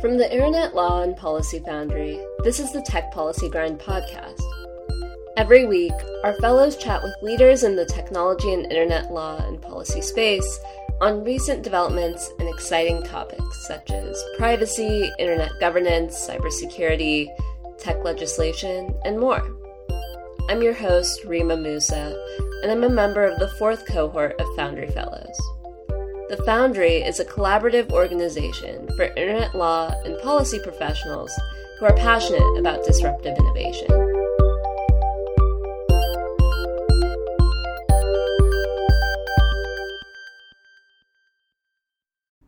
[0.00, 4.40] From the Internet Law and Policy Foundry, this is the Tech Policy Grind podcast.
[5.36, 10.00] Every week, our fellows chat with leaders in the technology and internet law and policy
[10.00, 10.60] space
[11.00, 17.26] on recent developments and exciting topics such as privacy, internet governance, cybersecurity,
[17.76, 19.42] tech legislation, and more.
[20.48, 22.16] I'm your host, Rima Musa,
[22.62, 25.40] and I'm a member of the fourth cohort of Foundry Fellows.
[26.28, 31.32] The Foundry is a collaborative organization for internet law and policy professionals
[31.78, 33.88] who are passionate about disruptive innovation.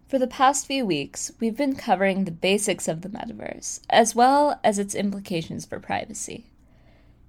[0.09, 4.61] For the past few weeks, we've been covering the basics of the metaverse, as well
[4.63, 6.51] as its implications for privacy.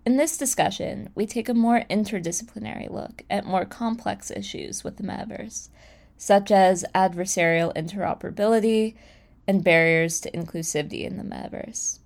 [0.06, 5.04] In this discussion, we take a more interdisciplinary look at more complex issues with the
[5.04, 5.70] metaverse
[6.22, 8.94] such as adversarial interoperability
[9.48, 11.98] and barriers to inclusivity in the metaverse.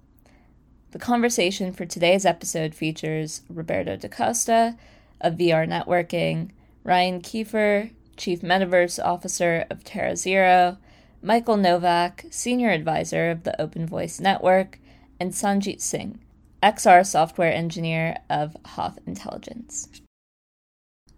[0.92, 4.78] The conversation for today's episode features Roberto DaCosta
[5.20, 6.52] of VR Networking,
[6.86, 10.78] Ryan Kiefer, Chief Metaverse Officer of Terra Zero,
[11.22, 14.80] Michael Novak, Senior Advisor of the Open Voice Network,
[15.20, 16.20] and Sanjit Singh,
[16.64, 19.90] XR Software Engineer of Hoth Intelligence.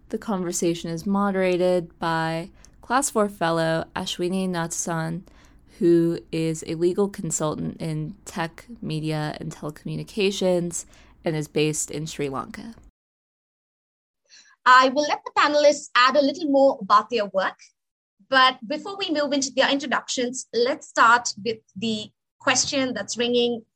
[0.08, 2.50] The conversation is moderated by
[2.88, 5.24] Class 4 fellow Ashwini Natesan,
[5.78, 10.86] who is a legal consultant in tech, media, and telecommunications
[11.22, 12.74] and is based in Sri Lanka.
[14.64, 17.58] I will let the panelists add a little more about their work.
[18.30, 23.66] But before we move into their introductions, let's start with the question that's ringing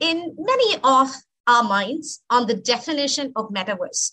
[0.00, 1.14] in many of
[1.46, 4.10] our minds on the definition of metaverse.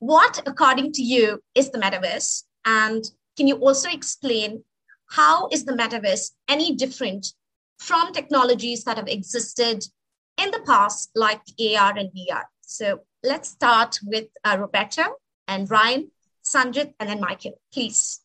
[0.00, 2.42] What, according to you, is the metaverse?
[2.64, 3.04] And
[3.36, 4.64] can you also explain
[5.10, 7.26] how is the metaverse any different
[7.78, 9.84] from technologies that have existed
[10.42, 12.44] in the past, like AR and VR?
[12.62, 15.02] So let's start with uh, Roberto
[15.46, 16.10] and Ryan,
[16.44, 18.20] Sanjit, and then Michael, please.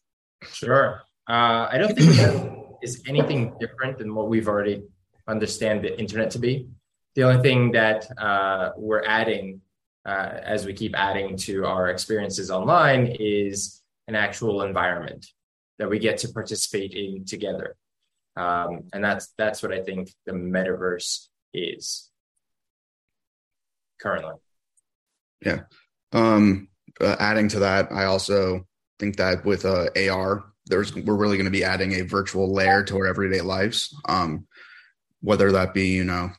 [0.52, 1.02] Sure.
[1.30, 4.84] Uh, I don't think there is anything different than what we've already
[5.28, 6.68] understand the internet to be.
[7.16, 9.62] The only thing that uh, we're adding
[10.06, 15.28] uh, as we keep adding to our experiences online is an actual environment
[15.78, 17.76] that we get to participate in together.
[18.36, 22.10] Um, and that's that's what I think the metaverse is
[24.02, 24.34] currently.
[25.46, 25.62] Yeah.
[26.12, 26.68] Um,
[27.00, 28.66] uh, adding to that, I also
[28.98, 32.84] think that with uh, AR, there's we're really going to be adding a virtual layer
[32.84, 33.96] to our everyday lives.
[34.08, 34.48] Um,
[35.22, 36.30] whether that be you know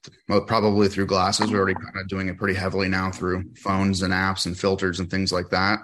[0.47, 4.12] probably through glasses, we're already kind of doing it pretty heavily now through phones and
[4.12, 5.80] apps and filters and things like that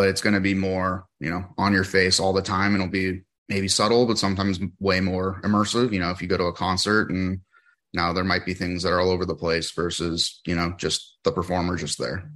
[0.00, 2.74] but it's going to be more, you know, on your face all the time.
[2.74, 5.92] It'll be maybe subtle, but sometimes way more immersive.
[5.92, 7.42] You know, if you go to a concert and
[7.92, 11.18] now there might be things that are all over the place versus, you know, just
[11.22, 12.30] the performer just there.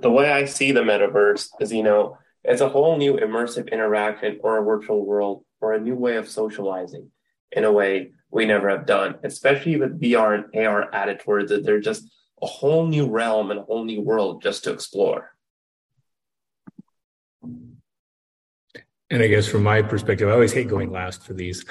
[0.00, 4.38] The way I see the metaverse is, you know, it's a whole new immersive interaction
[4.42, 7.10] or a virtual world or a new way of socializing
[7.52, 11.64] in a way we never have done, especially with VR and AR added towards it.
[11.64, 12.06] They're just
[12.42, 15.32] a whole new realm and a whole new world just to explore.
[19.12, 21.64] And I guess from my perspective, I always hate going last for these.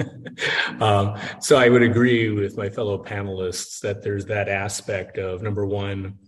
[0.80, 5.66] um, so I would agree with my fellow panelists that there's that aspect of number
[5.66, 6.18] one,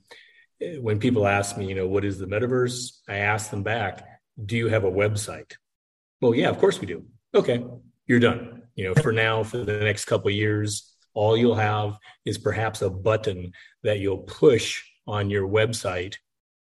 [0.80, 2.98] when people ask me, you know, what is the metaverse?
[3.08, 4.06] I ask them back,
[4.44, 5.52] do you have a website?
[6.20, 7.04] Well, yeah, of course we do.
[7.34, 7.64] Okay,
[8.06, 8.62] you're done.
[8.74, 12.90] You know, for now, for the next couple years, all you'll have is perhaps a
[12.90, 13.52] button
[13.82, 16.16] that you'll push on your website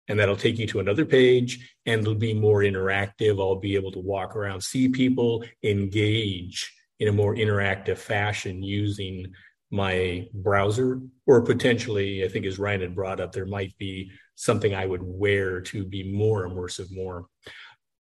[0.08, 3.40] and that'll take you to another page and it'll be more interactive.
[3.40, 9.32] I'll be able to walk around, see people, engage in a more interactive fashion using
[9.70, 14.74] my browser, or potentially, I think as Ryan had brought up, there might be something
[14.74, 17.26] I would wear to be more immersive, more.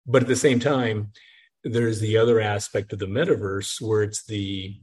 [0.06, 1.10] But at the same time,
[1.64, 4.80] there's the other aspect of the metaverse where it's the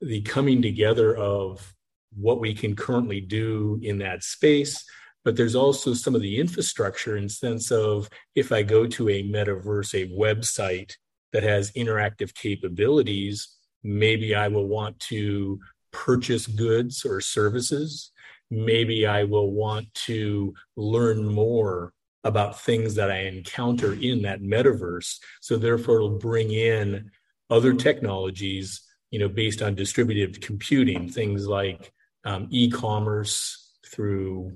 [0.00, 1.74] the coming together of
[2.16, 4.84] what we can currently do in that space
[5.24, 9.22] but there's also some of the infrastructure in sense of if i go to a
[9.22, 10.92] metaverse a website
[11.32, 15.58] that has interactive capabilities maybe i will want to
[15.92, 18.12] purchase goods or services.
[18.50, 21.92] Maybe i will want to learn more
[22.24, 25.18] about things that i encounter in that metaverse.
[25.40, 27.10] So therefore it'll bring in
[27.50, 31.92] other technologies you know, based on distributed computing, things like
[32.24, 34.52] um, e-commerce through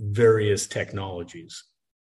[0.00, 1.64] various technologies.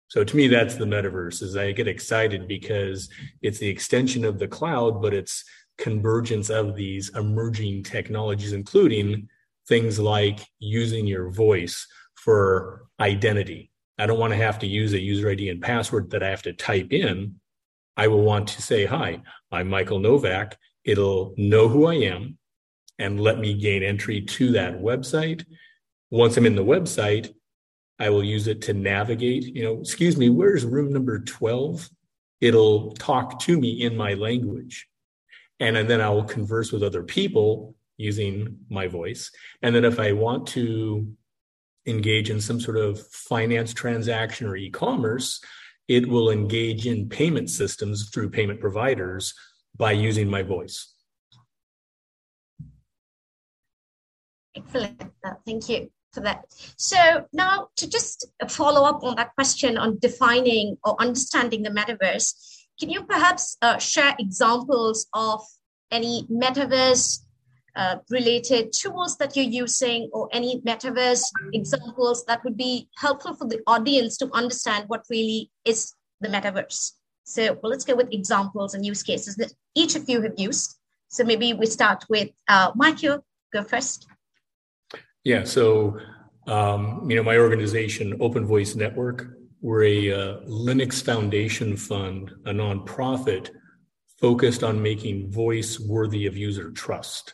[0.08, 1.42] So to me, that's the metaverse.
[1.42, 3.10] Is I get excited because
[3.42, 5.44] it's the extension of the cloud, but it's
[5.78, 9.28] convergence of these emerging technologies, including
[9.68, 13.72] things like using your voice for identity.
[13.98, 16.44] I don't want to have to use a user ID and password that I have
[16.44, 17.40] to type in.
[17.98, 19.22] I will want to say, Hi,
[19.52, 20.58] I'm Michael Novak.
[20.86, 22.38] It'll know who I am
[23.00, 25.46] and let me gain entry to that website.
[26.12, 27.34] Once I'm in the website,
[28.00, 31.90] I will use it to navigate, you know, excuse me, where's room number 12?
[32.42, 34.88] It'll talk to me in my language.
[35.60, 39.32] And, and then I will converse with other people using my voice.
[39.62, 41.08] And then if I want to
[41.86, 45.40] engage in some sort of finance transaction or e-commerce,
[45.88, 49.34] it will engage in payment systems through payment providers
[49.78, 50.94] by using my voice.
[54.56, 55.02] Excellent.
[55.24, 56.46] Uh, thank you for that.
[56.78, 62.34] So now to just follow up on that question on defining or understanding the metaverse,
[62.80, 65.42] can you perhaps uh, share examples of
[65.92, 67.20] any metaverse
[67.76, 71.24] uh, related tools that you're using or any metaverse
[71.54, 76.94] examples that would be helpful for the audience to understand what really is the metaverse?
[77.26, 80.78] So well, let's go with examples and use cases that each of you have used.
[81.10, 83.26] So maybe we start with uh, Michael.
[83.52, 84.08] Go first.
[85.24, 85.44] Yeah.
[85.44, 86.00] So,
[86.48, 89.28] um, you know, my organization, Open Voice Network,
[89.62, 93.50] we're a uh, Linux Foundation fund, a nonprofit
[94.20, 97.34] focused on making voice worthy of user trust.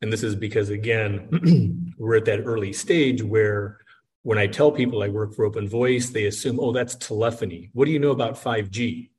[0.00, 3.78] And this is because, again, we're at that early stage where
[4.22, 7.70] when I tell people I work for Open Voice, they assume, oh, that's telephony.
[7.72, 9.10] What do you know about 5G?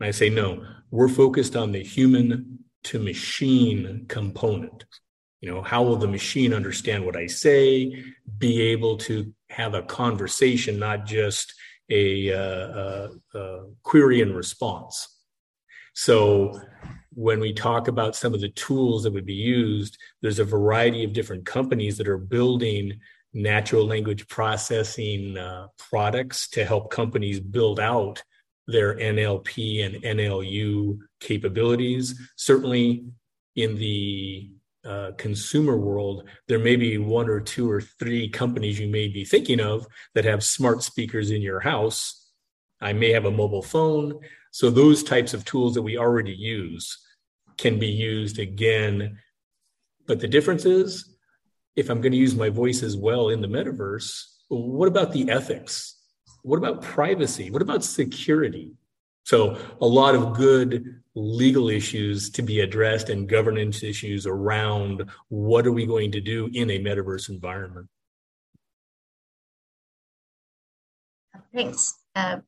[0.00, 4.84] And I say, no, we're focused on the human to machine component.
[5.40, 8.02] You know, how will the machine understand what I say,
[8.38, 11.54] be able to have a conversation, not just
[11.90, 12.38] a, uh,
[13.34, 15.08] a, a query and response?
[15.94, 16.60] So
[17.12, 21.04] when we talk about some of the tools that would be used, there's a variety
[21.04, 23.00] of different companies that are building
[23.32, 28.22] natural language processing uh, products to help companies build out
[28.66, 32.18] their NLP and NLU capabilities.
[32.36, 33.04] Certainly
[33.56, 34.50] in the
[34.84, 39.24] uh, consumer world, there may be one or two or three companies you may be
[39.24, 42.32] thinking of that have smart speakers in your house.
[42.80, 44.20] I may have a mobile phone.
[44.50, 46.98] So, those types of tools that we already use
[47.56, 49.18] can be used again.
[50.06, 51.16] But the difference is
[51.76, 55.30] if I'm going to use my voice as well in the metaverse, what about the
[55.30, 55.93] ethics?
[56.44, 57.50] What about privacy?
[57.50, 58.72] What about security?
[59.24, 65.66] So, a lot of good legal issues to be addressed and governance issues around what
[65.66, 67.88] are we going to do in a metaverse environment.
[71.54, 71.94] Thanks.
[72.14, 72.38] Uh,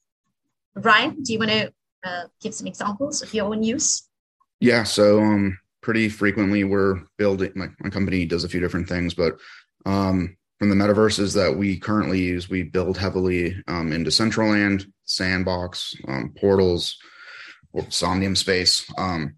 [0.75, 1.72] Ryan, do you want to
[2.04, 4.10] uh, give some examples of your own use?
[4.60, 9.14] Yeah, so um, pretty frequently we're building, my, my company does a few different things,
[9.14, 9.38] but
[9.87, 15.94] um, from the metaverses that we currently use, we build heavily um, into Decentraland, Sandbox,
[16.08, 16.97] um, Portals,
[17.91, 18.91] Somnium Space.
[18.97, 19.37] Um,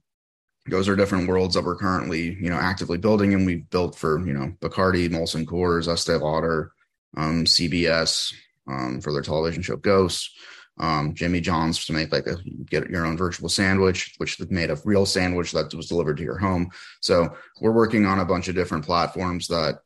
[0.67, 4.25] those are different worlds that we're currently, you know, actively building, and we built for,
[4.25, 6.73] you know, Bacardi, Molson Coors, Estee Lauder,
[7.17, 8.33] um, CBS
[8.69, 10.31] um, for their television show Ghosts,
[10.79, 12.37] um, Jimmy John's to make like a
[12.67, 16.39] get your own virtual sandwich, which made a real sandwich that was delivered to your
[16.39, 16.71] home.
[17.01, 19.81] So we're working on a bunch of different platforms that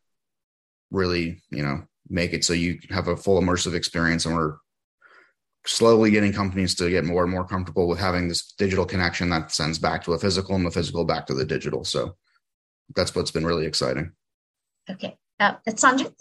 [0.93, 4.57] really, you know, make it so you have a full immersive experience, and we're
[5.67, 9.51] slowly getting companies to get more and more comfortable with having this digital connection that
[9.51, 11.85] sends back to a physical and the physical back to the digital.
[11.85, 12.17] So
[12.95, 14.13] that's what's been really exciting.
[14.91, 15.17] Okay.
[15.41, 16.13] Uh, that's Sanjit.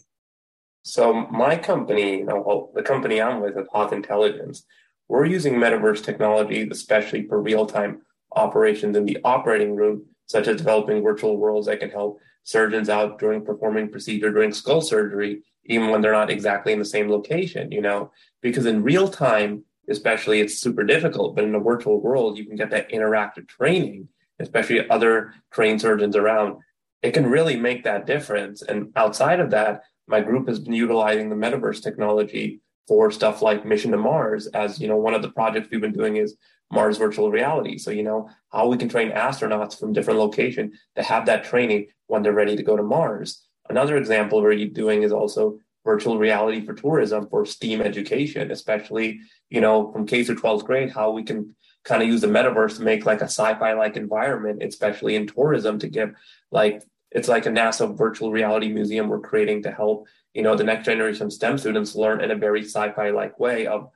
[0.84, 4.64] So my company, you know, well, the company I'm with, Hoth Intelligence,
[5.10, 8.02] we're using metaverse technology, especially for real-time
[8.36, 13.20] operations in the operating room, such as developing virtual worlds that can help surgeons out
[13.20, 17.72] during performing procedure during skull surgery, even when they're not exactly in the same location,
[17.72, 22.38] you know, because in real time, especially it's super difficult, but in a virtual world,
[22.38, 24.08] you can get that interactive training,
[24.40, 26.58] especially other trained surgeons around.
[27.02, 28.62] It can really make that difference.
[28.62, 33.66] And outside of that, my group has been utilizing the metaverse technology for stuff like
[33.66, 34.48] mission to Mars.
[34.48, 36.36] As you know, one of the projects we've been doing is
[36.72, 37.78] Mars virtual reality.
[37.78, 41.88] So, you know, how we can train astronauts from different locations to have that training
[42.08, 43.44] when they're ready to go to Mars.
[43.70, 49.62] Another example we're doing is also virtual reality for tourism for STEAM education, especially, you
[49.62, 52.84] know, from K through 12th grade, how we can kind of use the metaverse to
[52.84, 56.14] make like a sci-fi like environment, especially in tourism to give
[56.52, 60.64] like it's like a NASA virtual reality museum we're creating to help, you know, the
[60.64, 63.90] next generation STEM students learn in a very sci-fi like way of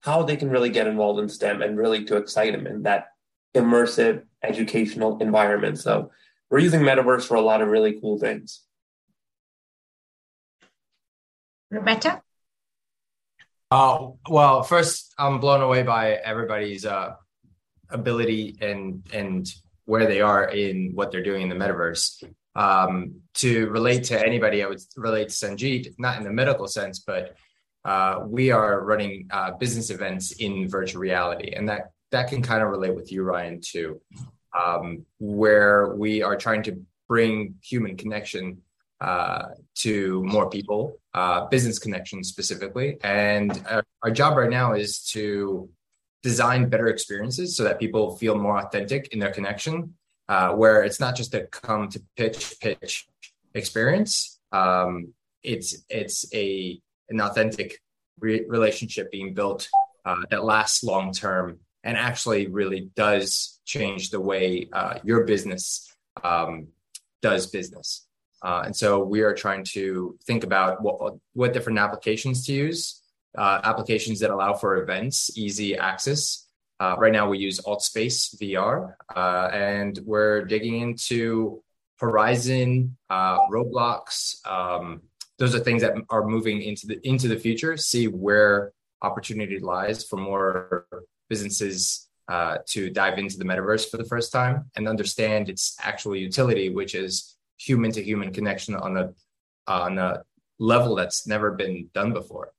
[0.00, 3.08] how they can really get involved in STEM and really to excite them in that
[3.54, 5.78] immersive educational environment.
[5.78, 6.10] So
[6.50, 8.62] we're using metaverse for a lot of really cool things.
[11.70, 12.22] Roberto?
[13.70, 17.14] Uh, well, first, I'm blown away by everybody's uh,
[17.88, 19.48] ability and and
[19.84, 22.24] where they are in what they're doing in the metaverse.
[22.56, 26.98] Um, to relate to anybody, I would relate to Sanjeet, not in the medical sense,
[26.98, 27.36] but
[27.84, 32.62] uh, we are running uh, business events in virtual reality, and that that can kind
[32.62, 34.00] of relate with you, Ryan, too,
[34.58, 38.62] um, where we are trying to bring human connection
[39.00, 42.98] uh, to more people, uh, business connections specifically.
[43.02, 45.70] And our, our, job right now is to
[46.22, 49.94] design better experiences so that people feel more authentic in their connection,
[50.28, 53.06] uh, where it's not just a come to pitch pitch
[53.54, 54.38] experience.
[54.52, 56.78] Um, it's it's a
[57.10, 57.78] an authentic
[58.18, 59.68] re- relationship being built
[60.04, 65.94] uh, that lasts long term and actually really does change the way uh, your business
[66.22, 66.68] um,
[67.22, 68.06] does business.
[68.42, 73.02] Uh, and so we are trying to think about what, what different applications to use,
[73.36, 76.46] uh, applications that allow for events, easy access.
[76.78, 81.62] Uh, right now we use AltSpace VR, uh, and we're digging into
[81.98, 84.46] Horizon, Roblox.
[84.46, 85.02] Um,
[85.40, 87.76] those are things that are moving into the into the future.
[87.76, 90.86] See where opportunity lies for more
[91.30, 96.14] businesses uh, to dive into the metaverse for the first time and understand its actual
[96.14, 99.14] utility, which is human to human connection on a
[99.66, 100.22] on a
[100.58, 102.52] level that's never been done before.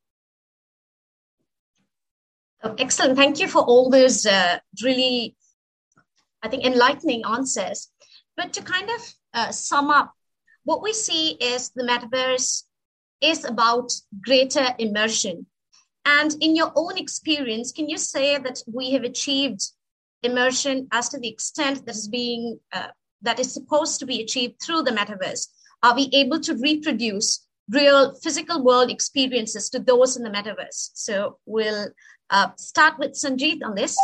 [2.63, 3.15] Oh, excellent.
[3.15, 5.35] Thank you for all those uh, really,
[6.41, 7.91] I think, enlightening answers.
[8.35, 9.01] But to kind of
[9.35, 10.13] uh, sum up,
[10.63, 12.63] what we see is the metaverse
[13.21, 13.91] is about
[14.23, 15.45] greater immersion.
[16.05, 19.61] And in your own experience, can you say that we have achieved
[20.23, 22.87] immersion as to the extent that is being uh,
[23.21, 25.47] that is supposed to be achieved through the metaverse?
[25.83, 30.91] Are we able to reproduce real physical world experiences to those in the metaverse?
[30.93, 31.89] So we'll
[32.29, 33.97] uh, start with Sanjeet on this.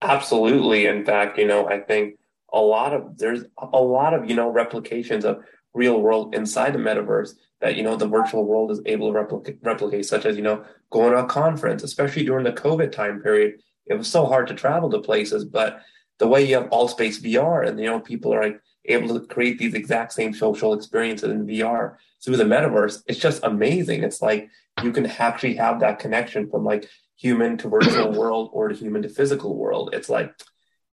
[0.00, 0.86] Absolutely.
[0.86, 2.18] In fact, you know, I think
[2.52, 5.44] a lot of there's a lot of you know replications of
[5.74, 9.58] real world inside the metaverse that you know the virtual world is able to replicate,
[9.62, 13.60] replicate such as you know going to a conference especially during the covid time period
[13.86, 15.80] it was so hard to travel to places but
[16.18, 19.58] the way you have AltSpace VR and you know people are like able to create
[19.58, 24.02] these exact same social experiences in VR through the metaverse, it's just amazing.
[24.02, 24.48] It's like
[24.82, 29.02] you can actually have that connection from like human to virtual world or to human
[29.02, 29.90] to physical world.
[29.92, 30.34] It's like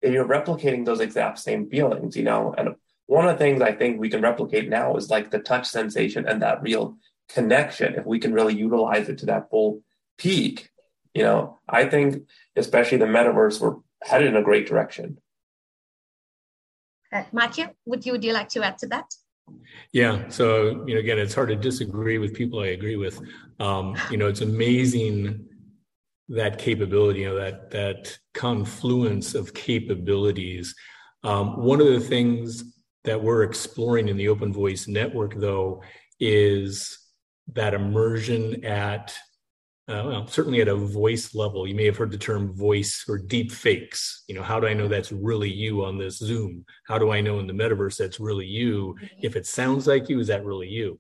[0.03, 2.53] you're replicating those exact same feelings, you know.
[2.57, 2.75] And
[3.07, 6.27] one of the things I think we can replicate now is like the touch sensation
[6.27, 6.97] and that real
[7.29, 7.95] connection.
[7.95, 9.81] If we can really utilize it to that full
[10.17, 10.69] peak,
[11.13, 15.19] you know, I think especially the metaverse, we're headed in a great direction.
[17.11, 19.13] Uh, Matthew, would you would you like to add to that?
[19.91, 20.27] Yeah.
[20.29, 23.21] So you know, again, it's hard to disagree with people I agree with.
[23.59, 25.45] Um, you know, it's amazing
[26.29, 30.75] that capability, you know, that that confluence of capabilities.
[31.23, 32.74] Um, one of the things
[33.05, 35.81] that we're exploring in the Open Voice Network, though,
[36.19, 36.97] is
[37.53, 39.15] that immersion at
[39.87, 43.19] uh, well, certainly at a voice level, you may have heard the term voice or
[43.19, 44.23] deep fakes.
[44.27, 46.65] You know, how do I know that's really you on this Zoom?
[46.87, 48.95] How do I know in the metaverse that's really you?
[49.21, 50.99] If it sounds like you, is that really you?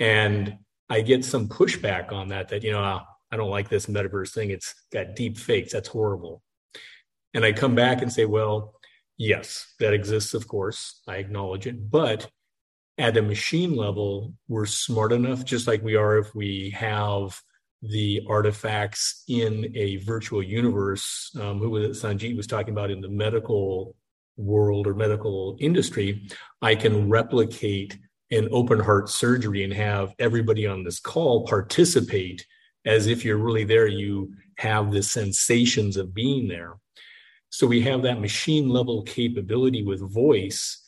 [0.00, 0.56] And
[0.88, 4.32] I get some pushback on that, that, you know, ah, I don't like this metaverse
[4.32, 4.50] thing.
[4.52, 5.74] It's got deep fakes.
[5.74, 6.42] That's horrible.
[7.34, 8.77] And I come back and say, well,
[9.18, 11.02] yes, that exists, of course.
[11.06, 11.90] I acknowledge it.
[11.90, 12.30] But
[12.96, 17.40] at a machine level, we're smart enough, just like we are if we have
[17.82, 23.08] the artifacts in a virtual universe, um, who was Sanjeet was talking about in the
[23.08, 23.94] medical
[24.36, 26.28] world or medical industry,
[26.62, 27.98] I can replicate
[28.30, 32.46] an open heart surgery and have everybody on this call participate
[32.84, 33.86] as if you're really there.
[33.86, 36.74] You have the sensations of being there.
[37.50, 40.84] So we have that machine level capability with voice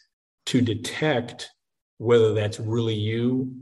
[0.46, 1.50] to detect
[1.98, 3.54] whether that's really you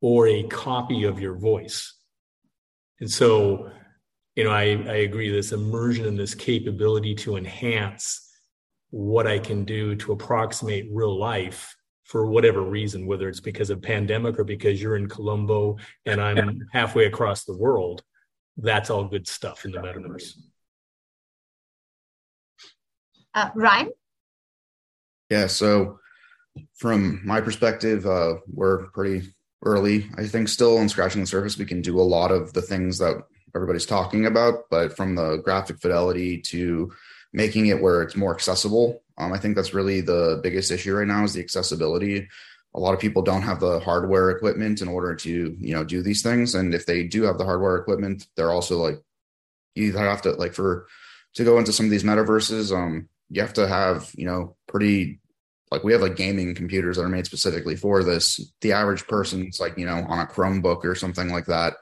[0.00, 1.94] or a copy of your voice.
[3.00, 3.70] And so,
[4.36, 8.30] you know, I, I agree this immersion and this capability to enhance
[8.90, 13.80] what I can do to approximate real life for whatever reason, whether it's because of
[13.80, 18.02] pandemic or because you're in Colombo and I'm halfway across the world,
[18.56, 20.34] that's all good stuff in the metaverse.
[23.34, 23.92] Uh, Ryan?
[25.30, 25.98] Yeah, so
[26.74, 29.32] from my perspective, uh, we're pretty
[29.64, 30.10] early.
[30.16, 32.98] I think still on scratching the surface, we can do a lot of the things
[32.98, 33.16] that
[33.54, 36.92] everybody's talking about, but from the graphic fidelity to
[37.32, 41.06] making it where it's more accessible, um, I think that's really the biggest issue right
[41.06, 42.28] now is the accessibility.
[42.74, 46.02] A lot of people don't have the hardware equipment in order to you know do
[46.02, 49.02] these things, and if they do have the hardware equipment, they're also like
[49.74, 50.86] you have to like for
[51.34, 55.18] to go into some of these metaverses, um, you have to have you know pretty
[55.70, 58.52] like we have like gaming computers that are made specifically for this.
[58.60, 61.74] The average person's like you know on a Chromebook or something like that,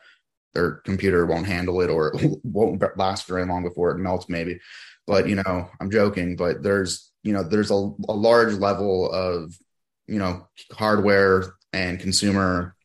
[0.55, 4.61] their computer won't handle it or it won't last very long before it melts maybe.
[5.09, 7.75] But you know I'm joking, but there's you know there's a,
[8.09, 9.59] a large level of
[10.07, 12.77] you know hardware and consumer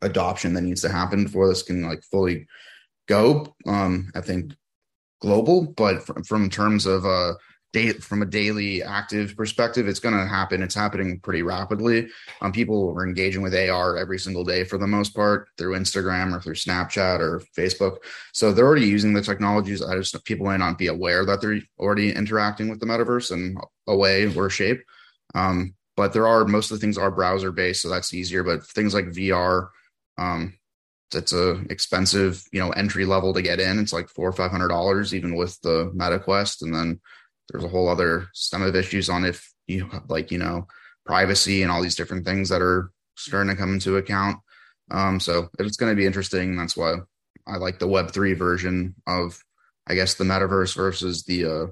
[0.00, 2.48] adoption that needs to happen before this can like fully
[3.06, 3.54] go.
[3.64, 4.54] Um, I think
[5.20, 7.34] global, but from, from terms of uh,
[7.72, 10.62] day, from a daily active perspective, it's going to happen.
[10.62, 12.08] It's happening pretty rapidly.
[12.40, 16.34] Um, people are engaging with AR every single day for the most part through Instagram
[16.34, 17.98] or through Snapchat or Facebook.
[18.32, 19.82] So they're already using the technologies.
[19.82, 23.56] I just people may not be aware that they're already interacting with the metaverse in
[23.86, 24.82] a way or shape.
[25.34, 28.42] Um, but there are most of the things are browser based, so that's easier.
[28.42, 29.68] But things like VR,
[30.18, 30.58] um,
[31.14, 33.78] it's a expensive, you know, entry level to get in.
[33.78, 37.00] It's like four or five hundred dollars, even with the Meta Quest, and then
[37.52, 40.66] there's a whole other stem of issues on if you like, you know,
[41.04, 44.38] privacy and all these different things that are starting to come into account.
[44.90, 46.56] Um, so it's going to be interesting.
[46.56, 46.96] That's why
[47.46, 49.38] I like the Web three version of,
[49.86, 51.66] I guess, the metaverse versus the, uh,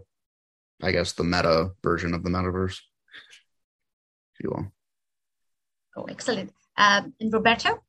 [0.82, 2.78] I guess, the meta version of the metaverse.
[4.34, 4.72] If you will.
[5.96, 6.52] Oh, excellent.
[6.76, 7.82] Um, and Roberto.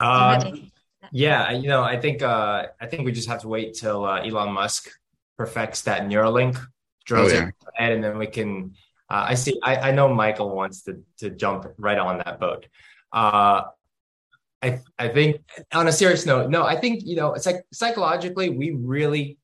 [0.00, 0.52] Uh,
[1.12, 4.20] yeah, you know, I think uh, I think we just have to wait till uh,
[4.20, 4.88] Elon Musk
[5.36, 6.58] perfects that Neuralink,
[7.04, 7.48] drills oh, yeah.
[7.48, 8.74] it, and then we can.
[9.10, 9.58] Uh, I see.
[9.62, 12.66] I, I know Michael wants to to jump right on that boat.
[13.12, 13.62] Uh,
[14.62, 15.42] I I think
[15.72, 19.38] on a serious note, no, I think you know it's like psychologically we really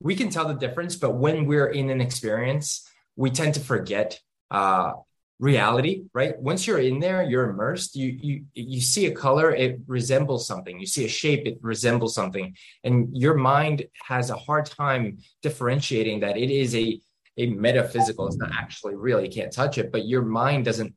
[0.00, 4.18] we can tell the difference, but when we're in an experience, we tend to forget
[4.50, 4.92] uh,
[5.40, 6.38] reality right?
[6.38, 10.78] Once you're in there you're immersed you you you see a color it resembles something.
[10.78, 12.54] You see a shape it resembles something.
[12.84, 17.00] And your mind has a hard time differentiating that it is a
[17.38, 18.26] a metaphysical.
[18.26, 20.94] It's not actually real you can't touch it but your mind doesn't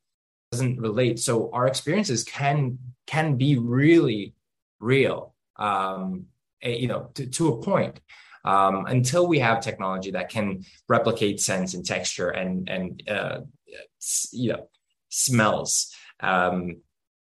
[0.52, 1.20] doesn't relate.
[1.20, 4.34] So our experiences can can be really
[4.80, 6.26] real um
[6.62, 8.02] you know to, to a point
[8.46, 13.39] um, until we have technology that can replicate sense and texture and and uh,
[14.32, 14.70] you know
[15.10, 15.94] smells.
[16.20, 16.82] Um,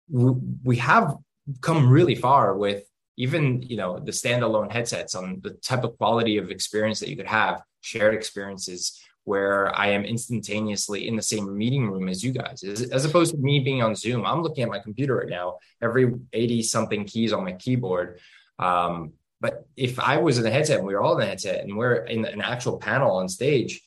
[0.09, 1.15] we have
[1.61, 2.83] come really far with
[3.17, 7.17] even you know the standalone headsets on the type of quality of experience that you
[7.17, 12.31] could have shared experiences where I am instantaneously in the same meeting room as you
[12.31, 14.25] guys, as, opposed to me being on Zoom.
[14.25, 18.19] I'm looking at my computer right now, every 80 something keys on my keyboard.
[18.57, 21.63] Um, but if I was in a headset and we were all in a headset
[21.63, 23.81] and we're in an actual panel on stage,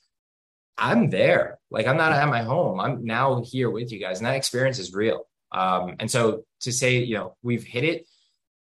[0.78, 1.58] I'm there.
[1.70, 2.80] Like I'm not at my home.
[2.80, 5.26] I'm now here with you guys, and that experience is real.
[5.52, 8.06] Um, and so to say, you know, we've hit it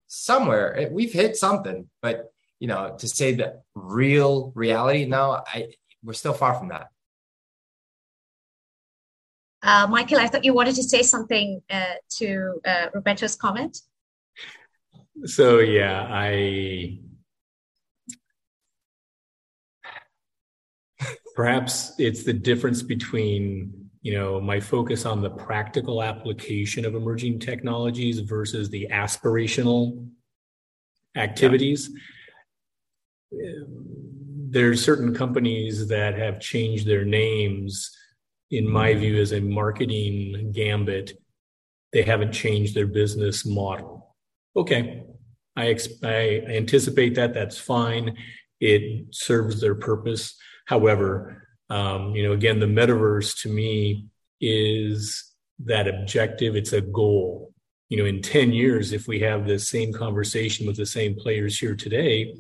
[0.08, 6.14] somewhere, we've hit something, but you know, to say that real reality, no, I we're
[6.14, 6.88] still far from that.
[9.62, 13.80] Uh, Michael, I thought you wanted to say something uh, to uh, Roberto's comment.
[15.26, 17.00] So yeah, I
[21.36, 27.40] perhaps it's the difference between you know my focus on the practical application of emerging
[27.40, 30.08] technologies versus the aspirational
[31.16, 31.90] activities.
[33.32, 33.64] Yeah.
[34.50, 37.90] there's certain companies that have changed their names.
[38.52, 39.00] In my mm-hmm.
[39.00, 41.20] view as a marketing gambit
[41.92, 44.16] they haven't changed their business model.
[44.56, 45.04] Okay
[45.56, 48.18] i, ex- I anticipate that that's fine.
[48.60, 54.08] It serves their purpose However, um, you know, again, the metaverse to me
[54.40, 55.32] is
[55.66, 56.56] that objective.
[56.56, 57.54] It's a goal.
[57.90, 61.58] You know, in 10 years, if we have the same conversation with the same players
[61.60, 62.36] here today,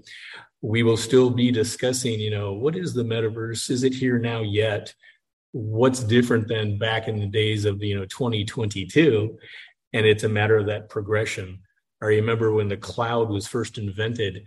[0.61, 3.69] we will still be discussing, you know, what is the metaverse?
[3.69, 4.93] Is it here now yet?
[5.51, 9.37] What's different than back in the days of, you know, 2022?
[9.91, 11.59] And it's a matter of that progression.
[12.01, 14.45] I remember when the cloud was first invented,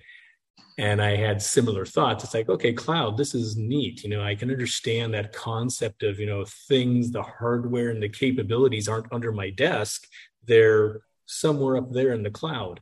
[0.79, 2.23] and I had similar thoughts.
[2.23, 4.05] It's like, okay, cloud, this is neat.
[4.05, 8.09] You know, I can understand that concept of, you know, things, the hardware and the
[8.09, 10.07] capabilities aren't under my desk.
[10.45, 12.81] They're somewhere up there in the cloud.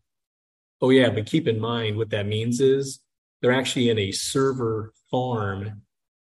[0.80, 3.00] Oh, yeah, but keep in mind what that means is
[3.40, 5.82] they're actually in a server farm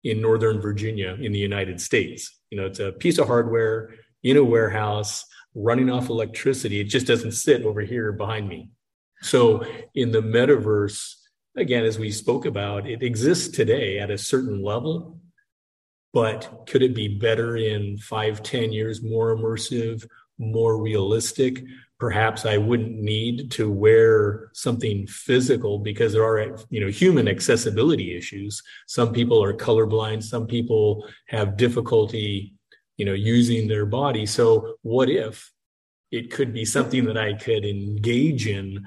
[0.04, 2.40] in Northern Virginia in the United States.
[2.50, 6.80] You know, it's a piece of hardware in a warehouse running off electricity.
[6.80, 8.68] It just doesn't sit over here behind me.
[9.22, 11.14] So in the metaverse,
[11.56, 15.20] again, as we spoke about, it exists today at a certain level,
[16.12, 20.06] but could it be better in five, ten years, more immersive,
[20.38, 21.64] more realistic?
[21.98, 28.16] Perhaps I wouldn't need to wear something physical because there are, you know, human accessibility
[28.16, 28.62] issues.
[28.86, 30.22] Some people are colorblind.
[30.22, 32.54] Some people have difficulty,
[32.96, 34.26] you know, using their body.
[34.26, 35.52] So what if
[36.10, 38.86] it could be something that I could engage in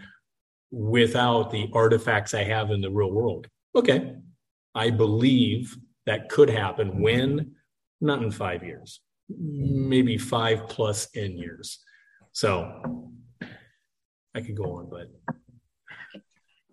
[0.71, 3.47] without the artifacts I have in the real world.
[3.75, 4.15] Okay.
[4.75, 7.56] I believe that could happen when,
[8.01, 11.80] not in five years, maybe five plus N years.
[12.32, 13.12] So
[14.36, 15.08] I could go on, but.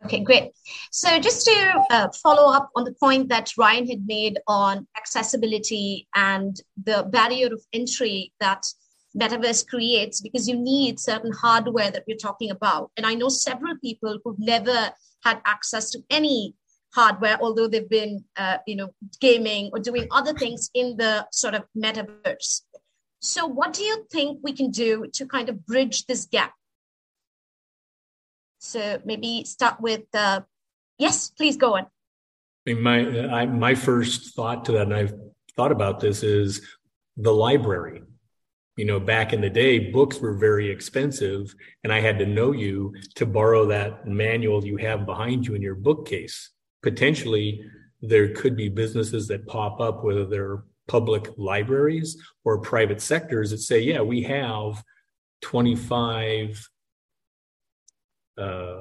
[0.05, 0.53] Okay, great.
[0.91, 6.07] So just to uh, follow up on the point that Ryan had made on accessibility
[6.15, 8.63] and the barrier of entry that
[9.17, 12.91] metaverse creates because you need certain hardware that we're talking about.
[12.97, 14.91] And I know several people who've never
[15.23, 16.55] had access to any
[16.95, 21.55] hardware, although they've been, uh, you know, gaming or doing other things in the sort
[21.55, 22.63] of metaverse.
[23.21, 26.53] So, what do you think we can do to kind of bridge this gap?
[28.59, 30.43] So, maybe start with, uh,
[30.99, 31.87] yes, please go on.
[32.67, 32.99] My
[33.29, 35.15] I, my first thought to that, and I've
[35.57, 36.63] thought about this, is
[37.17, 38.03] the library
[38.77, 42.53] you know back in the day books were very expensive and i had to know
[42.53, 46.51] you to borrow that manual you have behind you in your bookcase.
[46.83, 47.65] Potentially
[48.03, 53.59] there could be businesses that pop up whether they're public libraries or private sectors that
[53.59, 54.83] say yeah we have
[55.41, 56.69] 25
[58.39, 58.77] uh,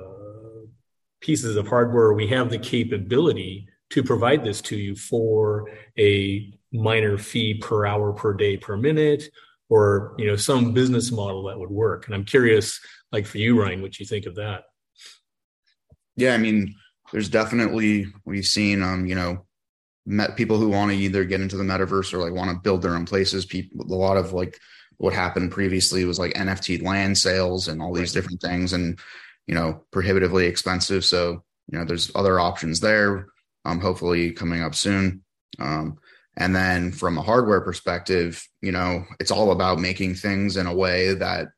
[1.20, 2.14] pieces of hardware.
[2.14, 8.14] We have the capability to provide this to you for a minor fee per hour
[8.14, 9.30] per day per minute
[9.74, 12.06] or you know some business model that would work.
[12.06, 12.80] And i'm curious
[13.12, 14.66] like for you ryan what you think of that.
[16.16, 16.76] Yeah i mean
[17.12, 19.46] there's definitely we've seen um you know
[20.06, 22.82] met people who want to either get into the metaverse or like want to build
[22.82, 23.46] their own places.
[23.46, 24.60] People a lot of like
[24.98, 29.00] what happened previously was like nft land sales and all these different things and
[29.48, 31.04] you know prohibitively expensive.
[31.04, 33.28] So you know there's other options there
[33.66, 35.24] um hopefully coming up soon.
[35.60, 35.98] Um
[36.38, 40.74] and then from a hardware perspective, you know, it's all about making things in a
[40.74, 41.50] way that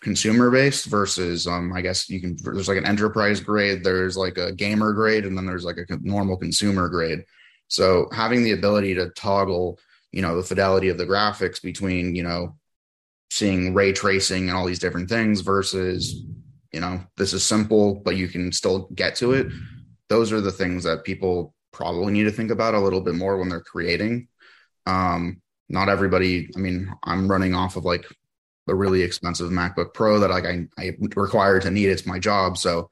[0.00, 4.38] consumer based versus um I guess you can there's like an enterprise grade, there's like
[4.38, 7.24] a gamer grade and then there's like a normal consumer grade.
[7.68, 9.78] So having the ability to toggle,
[10.12, 12.56] you know, the fidelity of the graphics between, you know,
[13.30, 16.22] seeing ray tracing and all these different things versus,
[16.72, 19.48] you know, this is simple but you can still get to it.
[20.08, 23.38] Those are the things that people probably need to think about a little bit more
[23.38, 24.26] when they're creating.
[24.84, 28.04] Um, not everybody, I mean, I'm running off of like
[28.68, 31.88] a really expensive MacBook Pro that like I, I require to need.
[31.88, 32.58] It's my job.
[32.58, 32.90] So,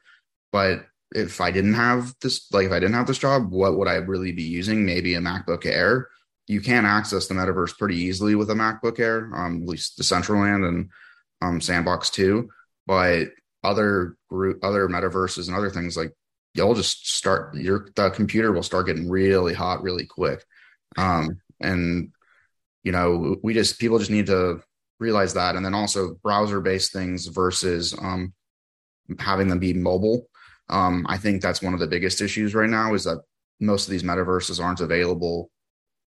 [0.52, 3.88] but if I didn't have this, like if I didn't have this job, what would
[3.88, 4.86] I really be using?
[4.86, 6.08] Maybe a MacBook Air.
[6.46, 10.68] You can access the metaverse pretty easily with a MacBook Air, um, at least Decentraland
[10.68, 10.90] and
[11.42, 12.48] um, Sandbox 2.
[12.86, 13.30] But
[13.64, 16.12] other group, other metaverses and other things like
[16.56, 20.44] you'll just start your the computer will start getting really hot really quick.
[20.96, 22.12] Um, and
[22.82, 24.60] you know we just people just need to
[24.98, 25.56] realize that.
[25.56, 28.32] And then also browser based things versus um,
[29.18, 30.28] having them be mobile.
[30.68, 33.22] Um, i think that's one of the biggest issues right now is that
[33.60, 35.48] most of these metaverses aren't available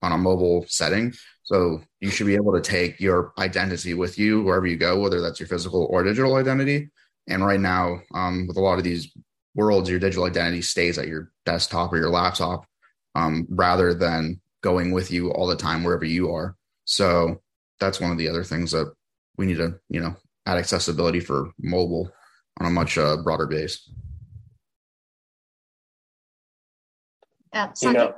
[0.02, 1.12] on a mobile setting.
[1.42, 5.20] So you should be able to take your identity with you wherever you go whether
[5.20, 6.90] that's your physical or digital identity.
[7.26, 9.10] And right now um, with a lot of these
[9.54, 12.66] worlds, your digital identity stays at your desktop or your laptop
[13.14, 16.56] um, rather than going with you all the time wherever you are.
[16.84, 17.40] So
[17.78, 18.92] that's one of the other things that
[19.36, 20.14] we need to, you know,
[20.46, 22.10] add accessibility for mobile
[22.60, 23.90] on a much uh, broader base.
[27.52, 28.14] Uh, you know,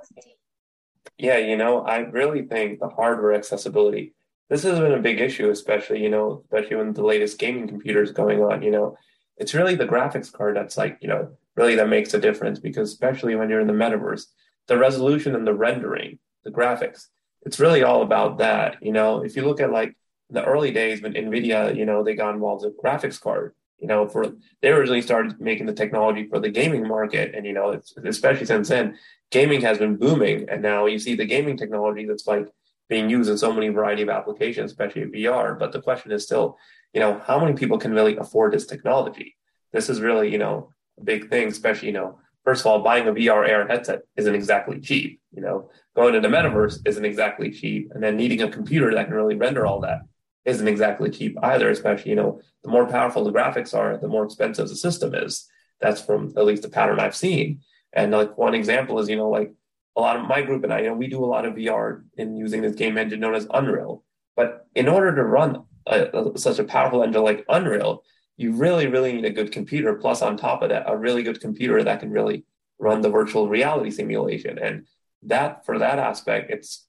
[1.16, 4.14] yeah, you know, I really think the hardware accessibility.
[4.50, 8.12] This has been a big issue, especially you know, especially when the latest gaming computers
[8.12, 8.62] going on.
[8.62, 8.96] You know,
[9.36, 12.90] it's really the graphics card that's like, you know, really that makes a difference because
[12.90, 14.26] especially when you're in the metaverse,
[14.68, 17.08] the resolution and the rendering, the graphics,
[17.42, 18.76] it's really all about that.
[18.82, 19.96] You know, if you look at like
[20.30, 24.08] the early days when NVIDIA, you know, they got involved with graphics card, you know,
[24.08, 27.34] for they originally started making the technology for the gaming market.
[27.34, 28.96] And, you know, especially since then,
[29.30, 30.48] gaming has been booming.
[30.48, 32.48] And now you see the gaming technology that's like
[32.88, 35.58] being used in so many variety of applications, especially VR.
[35.58, 36.58] But the question is still,
[36.92, 39.36] you know, how many people can really afford this technology?
[39.72, 43.08] This is really, you know, a big thing, especially, you know, first of all, buying
[43.08, 45.20] a VR AR headset isn't exactly cheap.
[45.32, 47.90] You know, going to the metaverse isn't exactly cheap.
[47.94, 50.00] And then needing a computer that can really render all that
[50.44, 54.24] isn't exactly cheap either, especially, you know, the more powerful the graphics are, the more
[54.24, 55.48] expensive the system is.
[55.80, 57.60] That's from at least the pattern I've seen.
[57.92, 59.52] And like one example is, you know, like
[59.96, 62.02] a lot of my group and I, you know, we do a lot of VR
[62.16, 64.02] in using this game engine known as Unreal.
[64.36, 68.04] But in order to run a, such a powerful engine like Unreal,
[68.36, 69.94] you really, really need a good computer.
[69.94, 72.44] Plus, on top of that, a really good computer that can really
[72.78, 74.58] run the virtual reality simulation.
[74.58, 74.86] And
[75.24, 76.86] that, for that aspect, it's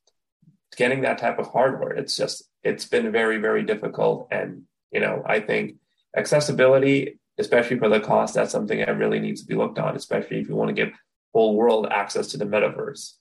[0.76, 1.92] getting that type of hardware.
[1.92, 4.28] It's just, it's been very, very difficult.
[4.32, 5.76] And, you know, I think
[6.16, 10.40] accessibility, especially for the cost, that's something that really needs to be looked on, especially
[10.40, 10.94] if you want to give
[11.34, 13.14] whole world access to the metaverse.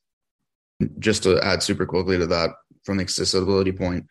[0.98, 2.50] Just to add super quickly to that,
[2.84, 4.06] from the accessibility point,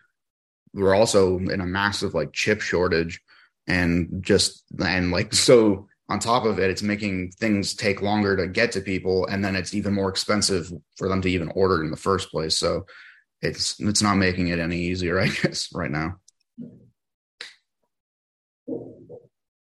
[0.73, 3.21] we're also in a massive like chip shortage,
[3.67, 8.47] and just and like so on top of it, it's making things take longer to
[8.47, 11.89] get to people, and then it's even more expensive for them to even order in
[11.91, 12.57] the first place.
[12.57, 12.85] So
[13.41, 16.15] it's it's not making it any easier, I guess, right now.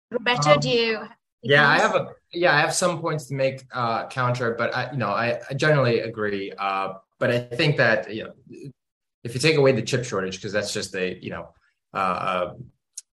[0.10, 1.00] Roberto, um, do you?
[1.44, 4.92] Yeah, I have a yeah, I have some points to make uh, counter, but I
[4.92, 6.52] you know I, I generally agree.
[6.58, 8.34] Uh, but I think that you know
[9.28, 11.50] if you take away the chip shortage because that's just a you know
[11.94, 12.54] uh,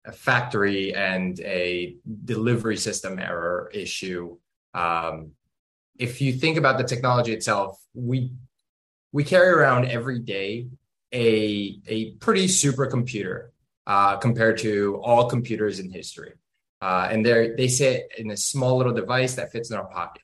[0.04, 4.36] a factory and a delivery system error issue.
[4.74, 5.32] Um,
[5.98, 8.32] if you think about the technology itself, we
[9.12, 10.68] we carry around every day
[11.12, 13.48] a a pretty supercomputer
[13.86, 16.32] uh, compared to all computers in history.
[16.82, 20.22] Uh, and they they sit in a small little device that fits in our pocket.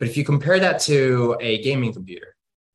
[0.00, 2.33] But if you compare that to a gaming computer,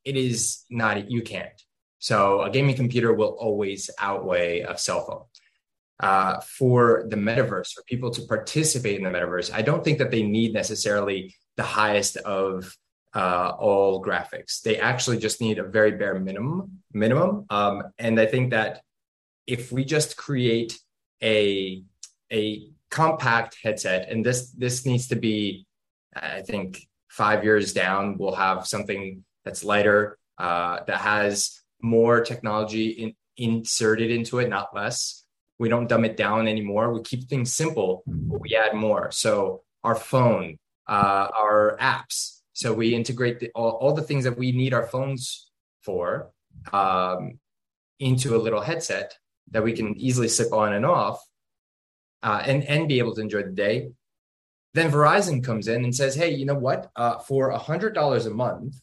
[0.10, 1.60] it is not, you can't.
[2.00, 5.26] So a gaming computer will always outweigh a cell phone.
[6.10, 10.12] Uh, for the metaverse, for people to participate in the metaverse, I don't think that
[10.12, 12.74] they need necessarily the highest of
[13.13, 14.62] uh, all graphics.
[14.62, 16.80] They actually just need a very bare minimum.
[16.93, 18.82] Minimum, um, and I think that
[19.45, 20.80] if we just create
[21.22, 21.84] a
[22.32, 25.65] a compact headset, and this this needs to be,
[26.15, 32.89] I think, five years down, we'll have something that's lighter, uh, that has more technology
[32.89, 35.23] in, inserted into it, not less.
[35.57, 36.93] We don't dumb it down anymore.
[36.93, 39.09] We keep things simple, but we add more.
[39.12, 42.41] So our phone, uh, our apps.
[42.53, 45.49] So we integrate the, all, all the things that we need our phones
[45.81, 46.29] for
[46.71, 47.39] um,
[47.99, 49.17] into a little headset
[49.49, 51.19] that we can easily slip on and off
[52.21, 53.89] uh, and and be able to enjoy the day.
[54.75, 56.91] Then Verizon comes in and says, "Hey, you know what?
[56.95, 58.75] Uh, for a hundred dollars a month,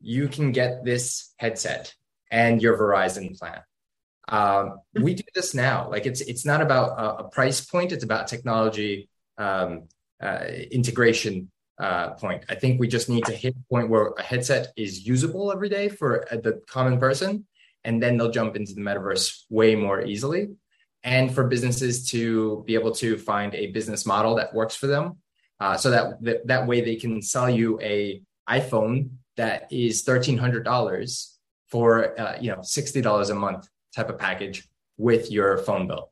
[0.00, 1.94] you can get this headset
[2.30, 3.62] and your Verizon plan."
[4.28, 5.88] Um, we do this now.
[5.90, 9.08] Like it's it's not about a, a price point; it's about technology
[9.38, 9.88] um,
[10.22, 12.44] uh, integration uh, point.
[12.48, 15.68] I think we just need to hit a point where a headset is usable every
[15.68, 17.46] day for uh, the common person,
[17.84, 20.48] and then they'll jump into the metaverse way more easily
[21.04, 25.18] and for businesses to be able to find a business model that works for them
[25.60, 31.34] uh, so that, that that way they can sell you a iphone that is $1300
[31.68, 36.10] for uh, you know $60 a month type of package with your phone bill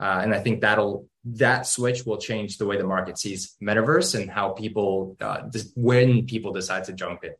[0.00, 4.14] uh, and i think that'll that switch will change the way the market sees metaverse
[4.18, 5.42] and how people uh,
[5.74, 7.32] when people decide to jump in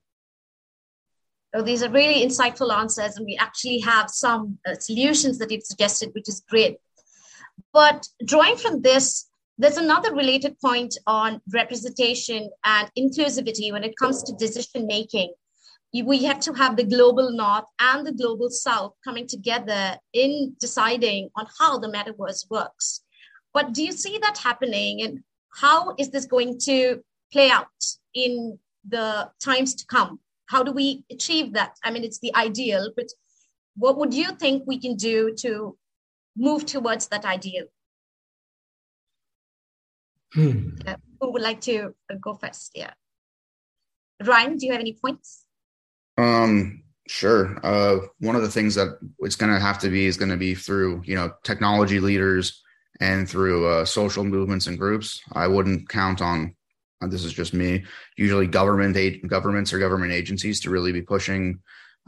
[1.54, 5.62] Oh, these are really insightful answers, and we actually have some uh, solutions that you've
[5.62, 6.76] suggested, which is great.
[7.72, 9.26] But drawing from this,
[9.58, 15.32] there's another related point on representation and inclusivity when it comes to decision making.
[15.92, 21.30] We have to have the global north and the global south coming together in deciding
[21.36, 23.02] on how the metaverse works.
[23.54, 25.00] But do you see that happening?
[25.02, 25.20] And
[25.54, 27.00] how is this going to
[27.32, 27.68] play out
[28.12, 30.20] in the times to come?
[30.46, 31.76] How do we achieve that?
[31.82, 33.06] I mean, it's the ideal, but
[33.74, 35.78] what would you think we can do to
[36.36, 37.64] move towards that ideal.
[40.34, 40.70] Hmm.
[40.86, 42.72] Uh, who would like to go first?
[42.74, 42.92] Yeah.
[44.24, 45.44] Ryan, do you have any points?
[46.18, 47.58] Um, sure.
[47.62, 50.36] Uh, one of the things that it's going to have to be is going to
[50.36, 52.62] be through, you know, technology leaders
[53.00, 55.20] and through uh, social movements and groups.
[55.32, 56.56] I wouldn't count on,
[57.02, 57.84] uh, this is just me,
[58.16, 58.96] usually government
[59.28, 61.60] governments or government agencies to really be pushing,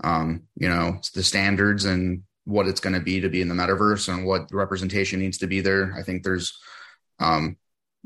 [0.03, 3.55] um, you know, the standards and what it's going to be to be in the
[3.55, 5.93] metaverse and what representation needs to be there.
[5.95, 6.59] I think there's
[7.21, 7.59] um,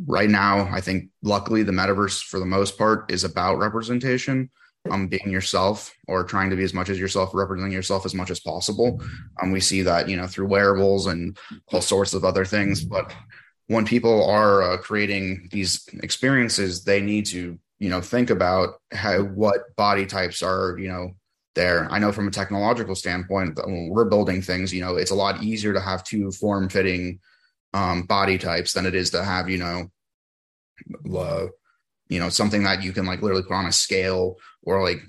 [0.07, 4.51] right now, I think luckily the metaverse for the most part is about representation,
[4.91, 8.31] um, being yourself or trying to be as much as yourself, representing yourself as much
[8.31, 9.01] as possible.
[9.41, 11.37] Um, we see that, you know, through wearables and
[11.73, 12.85] all sorts of other things.
[12.85, 13.15] But
[13.69, 19.23] when people are uh, creating these experiences, they need to, you know, think about how,
[19.23, 21.13] what body types are, you know,
[21.55, 21.87] there.
[21.91, 25.43] I know from a technological standpoint, when we're building things, you know, it's a lot
[25.43, 27.21] easier to have two form fitting
[27.75, 29.91] um, body types than it is to have, you know,
[31.17, 31.47] uh,
[32.09, 35.01] you know, something that you can like literally put on a scale or like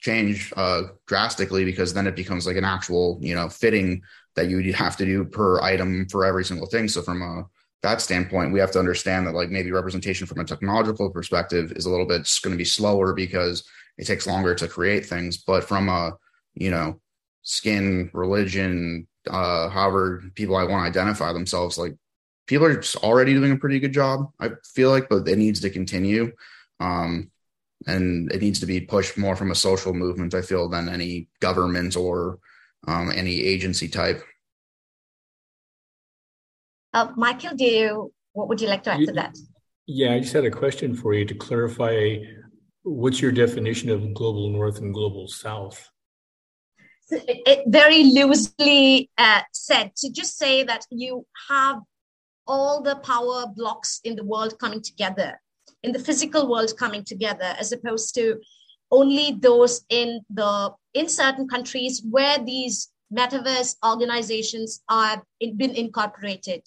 [0.00, 4.02] change uh, drastically because then it becomes like an actual, you know, fitting
[4.36, 6.88] that you have to do per item for every single thing.
[6.88, 7.44] So from a
[7.82, 11.86] that standpoint, we have to understand that like maybe representation from a technological perspective is
[11.86, 15.38] a little bit going to be slower because it takes longer to create things.
[15.38, 16.12] But from a
[16.54, 17.00] you know
[17.42, 21.94] skin, religion, uh, however people I want to identify themselves, like
[22.46, 24.30] people are already doing a pretty good job.
[24.40, 26.32] I feel like, but it needs to continue.
[26.80, 27.30] Um,
[27.86, 30.34] and it needs to be pushed more from a social movement.
[30.34, 32.38] I feel than any government or
[32.86, 34.22] um, any agency type.
[36.92, 39.36] Uh, Michael, do you, what would you like to add to that?
[39.86, 42.16] Yeah, I just had a question for you to clarify.
[42.82, 45.88] What's your definition of global north and global south?
[47.10, 51.82] It, it very loosely uh, said to just say that you have
[52.46, 55.40] all the power blocks in the world coming together,
[55.82, 58.40] in the physical world coming together, as opposed to
[58.90, 66.62] only those in the in certain countries where these metaverse organizations are in, been incorporated.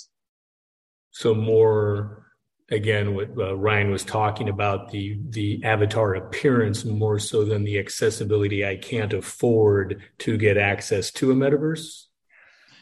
[1.11, 2.29] So more
[2.71, 7.79] again what uh, ryan was talking about the the avatar appearance more so than the
[7.79, 12.05] accessibility i can't afford to get access to a metaverse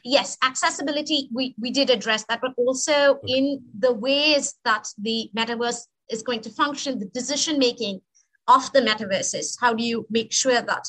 [0.08, 5.82] yes accessibility we we did address that but also in the ways that the metaverse
[6.10, 8.00] is going to function the decision making
[8.48, 10.86] of the metaverses how do you make sure that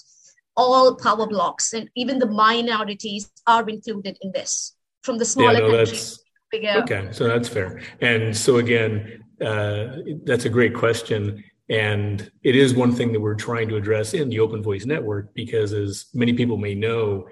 [0.57, 5.69] all power blocks and even the minorities are included in this from the smaller yeah,
[5.69, 6.19] no, countries
[6.55, 7.81] Okay, so that's fair.
[8.01, 11.45] And so again, uh, that's a great question.
[11.69, 15.35] And it is one thing that we're trying to address in the Open Voice Network
[15.35, 17.27] because, as many people may know,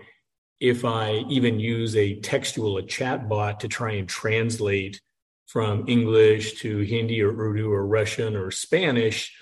[0.60, 5.00] if I even use a textual, a chat bot to try and translate
[5.46, 9.36] from English to Hindi or Urdu or Russian or Spanish,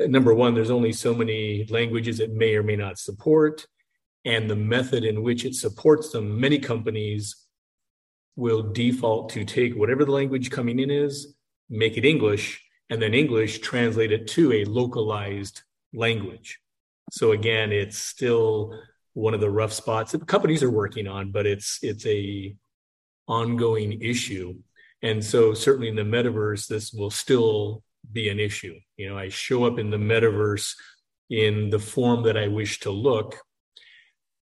[0.00, 3.66] number one, there's only so many languages it may or may not support.
[4.24, 7.36] And the method in which it supports them, many companies
[8.36, 11.34] will default to take whatever the language coming in is,
[11.68, 16.58] make it English, and then English translate it to a localized language.
[17.10, 18.74] So again, it's still
[19.14, 22.54] one of the rough spots that companies are working on, but it's it's a
[23.26, 24.54] ongoing issue.
[25.02, 28.78] And so certainly in the metaverse, this will still be an issue.
[28.96, 30.74] You know, I show up in the metaverse
[31.30, 33.36] in the form that I wish to look,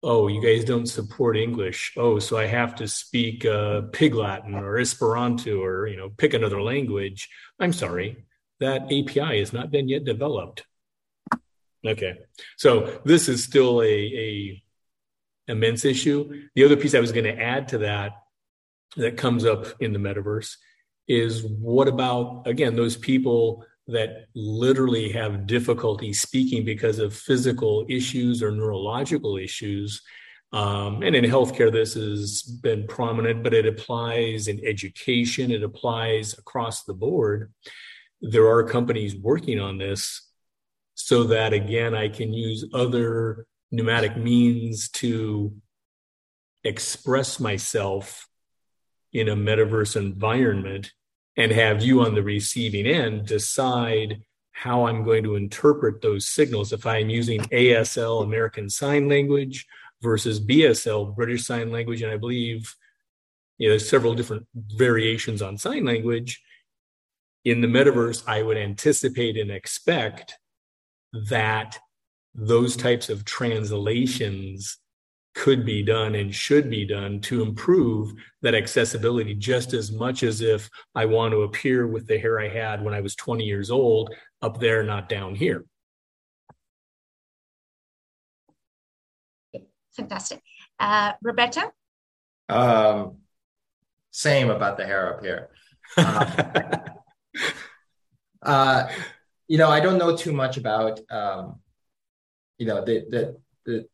[0.03, 1.93] oh, you guys don't support English.
[1.97, 6.33] Oh, so I have to speak uh, Pig Latin or Esperanto or you know pick
[6.33, 7.29] another language.
[7.59, 8.25] I'm sorry,
[8.59, 10.65] that API has not been yet developed.
[11.85, 12.17] Okay,
[12.57, 14.63] so this is still a, a
[15.47, 16.43] immense issue.
[16.55, 18.13] The other piece I was going to add to that
[18.97, 20.55] that comes up in the metaverse
[21.07, 28.41] is what about again those people that literally have difficulty speaking because of physical issues
[28.43, 30.01] or neurological issues.
[30.53, 36.37] Um, and in healthcare, this has been prominent, but it applies in education, it applies
[36.37, 37.51] across the board.
[38.21, 40.30] There are companies working on this
[40.95, 45.53] so that, again, I can use other pneumatic means to
[46.63, 48.27] express myself
[49.13, 50.91] in a metaverse environment
[51.37, 56.71] and have you on the receiving end decide how I'm going to interpret those signals.
[56.71, 59.65] If I'm using ASL, American Sign Language,
[60.01, 62.75] versus BSL, British Sign Language, and I believe
[63.57, 66.41] you know, there's several different variations on sign language.
[67.45, 70.39] In the metaverse, I would anticipate and expect
[71.13, 71.77] that
[72.33, 74.77] those types of translations
[75.33, 80.41] could be done and should be done to improve that accessibility just as much as
[80.41, 83.71] if I want to appear with the hair I had when I was 20 years
[83.71, 85.65] old up there, not down here.
[89.95, 90.41] Fantastic.
[90.79, 91.61] Uh, Roberto?
[92.49, 93.17] Um,
[94.11, 95.49] same about the hair up here.
[98.43, 98.89] Uh, uh,
[99.51, 101.59] you know, I don't know too much about, um,
[102.57, 103.85] you know, the, the, the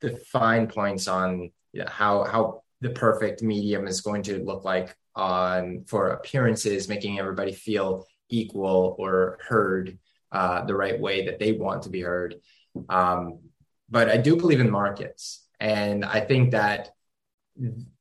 [0.00, 1.52] the fine points on
[1.86, 7.52] how how the perfect medium is going to look like on for appearances, making everybody
[7.52, 9.96] feel equal or heard
[10.32, 12.34] uh, the right way that they want to be heard.
[12.88, 13.38] Um,
[13.88, 16.90] but I do believe in markets, and I think that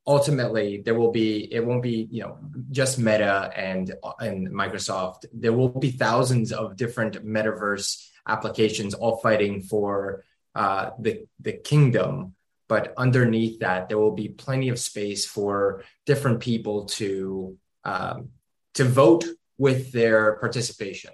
[0.07, 2.37] ultimately there will be it won't be you know
[2.71, 5.25] just Meta and and Microsoft.
[5.33, 10.23] There will be thousands of different metaverse applications all fighting for
[10.55, 12.33] uh, the the kingdom,
[12.67, 18.29] but underneath that, there will be plenty of space for different people to um,
[18.75, 19.25] to vote
[19.57, 21.11] with their participation.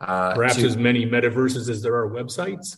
[0.00, 2.76] Uh, Perhaps to, as many metaverses as there are websites.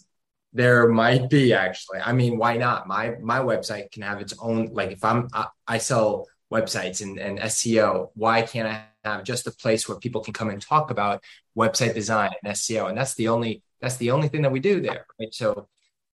[0.52, 1.98] There might be actually.
[2.00, 2.86] I mean, why not?
[2.86, 4.66] My my website can have its own.
[4.72, 9.46] Like if I'm I, I sell websites and, and SEO, why can't I have just
[9.46, 11.22] a place where people can come and talk about
[11.56, 12.88] website design and SEO?
[12.88, 15.06] And that's the only that's the only thing that we do there.
[15.18, 15.34] Right.
[15.34, 15.68] So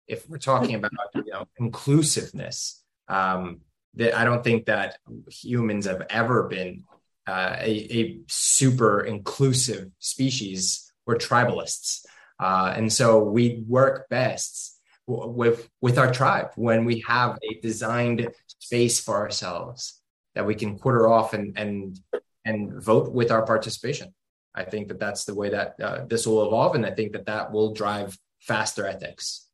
[0.07, 3.61] if we're talking about you know inclusiveness, um,
[3.95, 4.97] that I don't think that
[5.29, 6.83] humans have ever been
[7.27, 10.91] uh, a, a, super inclusive species.
[11.05, 12.05] We're tribalists,
[12.41, 18.27] uh, and so we work best with with our tribe when we have a designed
[18.47, 20.01] space for ourselves
[20.35, 21.99] that we can quarter off and and
[22.43, 24.13] and vote with our participation.
[24.55, 27.27] I think that that's the way that uh, this will evolve, and I think that
[27.27, 29.47] that will drive faster ethics.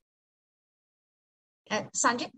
[1.69, 2.31] Uh, Sanjay?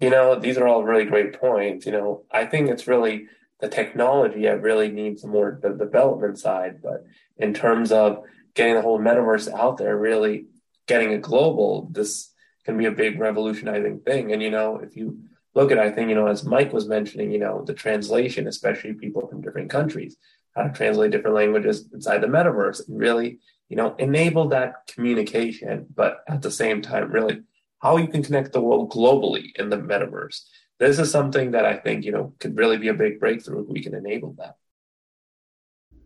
[0.00, 1.86] You know, these are all really great points.
[1.86, 3.28] You know, I think it's really
[3.60, 6.82] the technology that really needs more the development side.
[6.82, 7.04] But
[7.38, 8.24] in terms of
[8.54, 10.46] getting the whole metaverse out there, really
[10.86, 12.32] getting it global, this
[12.64, 14.32] can be a big revolutionizing thing.
[14.32, 15.18] And, you know, if you
[15.54, 18.94] look at, I think, you know, as Mike was mentioning, you know, the translation, especially
[18.94, 20.16] people from different countries,
[20.54, 25.86] how to translate different languages inside the metaverse, and really, you know, enable that communication,
[25.94, 27.42] but at the same time, really
[27.80, 30.42] how you can connect the world globally in the metaverse.
[30.78, 33.68] This is something that I think, you know, could really be a big breakthrough if
[33.68, 34.56] we can enable that.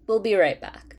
[0.06, 0.98] We'll be right back.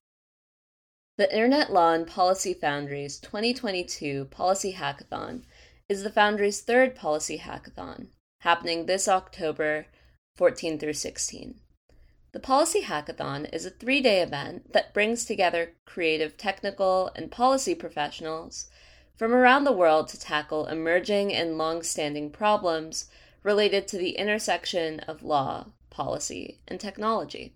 [1.17, 5.45] The Internet Law and Policy Foundry's 2022 Policy Hackathon
[5.89, 8.09] is the Foundry's third policy hackathon,
[8.41, 9.87] happening this October
[10.35, 11.59] 14 through 16.
[12.33, 17.73] The Policy Hackathon is a three day event that brings together creative technical and policy
[17.73, 18.69] professionals
[19.15, 23.09] from around the world to tackle emerging and long standing problems
[23.41, 27.55] related to the intersection of law, policy, and technology.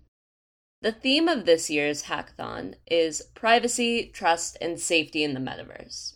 [0.82, 6.14] The theme of this year's hackathon is privacy, trust, and safety in the metaverse.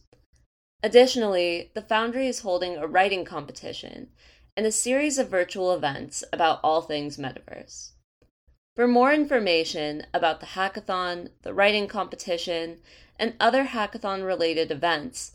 [0.82, 4.08] Additionally, the Foundry is holding a writing competition
[4.56, 7.92] and a series of virtual events about all things metaverse.
[8.74, 12.80] For more information about the hackathon, the writing competition,
[13.20, 15.30] and other hackathon related events,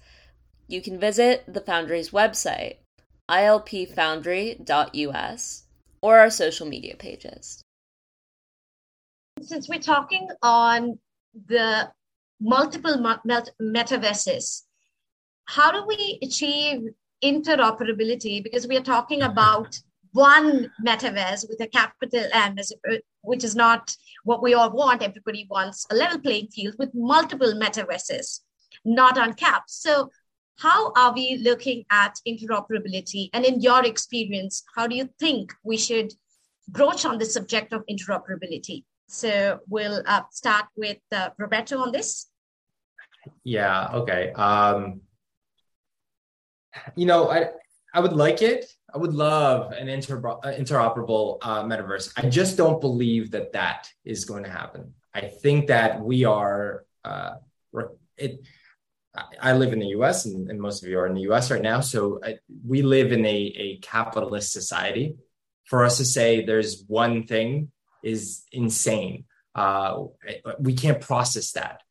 [0.67, 2.79] you can visit the Foundry's website,
[3.29, 5.63] ilpfoundry.us,
[6.01, 7.63] or our social media pages.
[9.39, 10.99] Since we're talking on
[11.47, 11.91] the
[12.39, 12.97] multiple
[13.61, 14.63] metaverses,
[15.45, 16.89] how do we achieve
[17.23, 18.43] interoperability?
[18.43, 19.79] Because we are talking about
[20.13, 25.01] one metaverse with a capital M, uh, which is not what we all want.
[25.01, 28.41] Everybody wants a level playing field with multiple metaverses,
[28.83, 29.69] not on uncapped.
[29.69, 30.11] So,
[30.57, 33.29] how are we looking at interoperability?
[33.33, 36.13] And in your experience, how do you think we should
[36.67, 38.83] broach on the subject of interoperability?
[39.11, 42.27] So we'll uh, start with uh, Roberto on this.
[43.43, 43.89] Yeah.
[43.93, 44.31] Okay.
[44.31, 45.01] Um,
[46.95, 47.49] you know, I
[47.93, 48.71] I would like it.
[48.93, 52.13] I would love an inter- uh, interoperable uh, metaverse.
[52.15, 54.93] I just don't believe that that is going to happen.
[55.13, 57.35] I think that we are uh,
[58.15, 58.39] it
[59.41, 61.61] I live in the US and, and, most of you are in the US right
[61.61, 61.81] now.
[61.81, 65.17] So I, we live in a, a capitalist society.
[65.65, 67.71] For us to say there's one thing
[68.03, 69.25] is insane.
[69.53, 70.05] Uh,
[70.59, 71.81] we can't process that.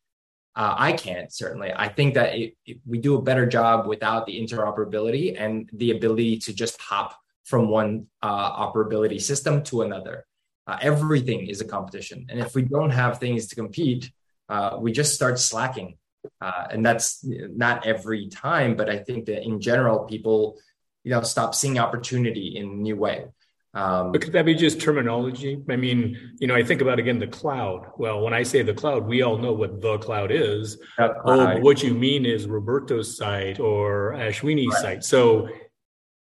[0.55, 1.71] Uh, I can't certainly.
[1.73, 5.91] I think that it, it, we do a better job without the interoperability and the
[5.91, 10.25] ability to just hop from one uh, operability system to another.
[10.67, 12.27] Uh, everything is a competition.
[12.29, 14.11] And if we don't have things to compete,
[14.49, 15.97] uh, we just start slacking
[16.39, 20.57] uh, and that's not every time, but I think that in general, people,
[21.03, 23.25] you know, stop seeing opportunity in a new way.
[23.73, 25.63] Um, but could that be just terminology?
[25.69, 27.87] I mean, you know, I think about again the cloud.
[27.97, 30.77] Well, when I say the cloud, we all know what the cloud is.
[30.99, 34.81] Oh, what you mean is Roberto's site or Ashwini's right.
[34.81, 35.03] site.
[35.05, 35.47] So,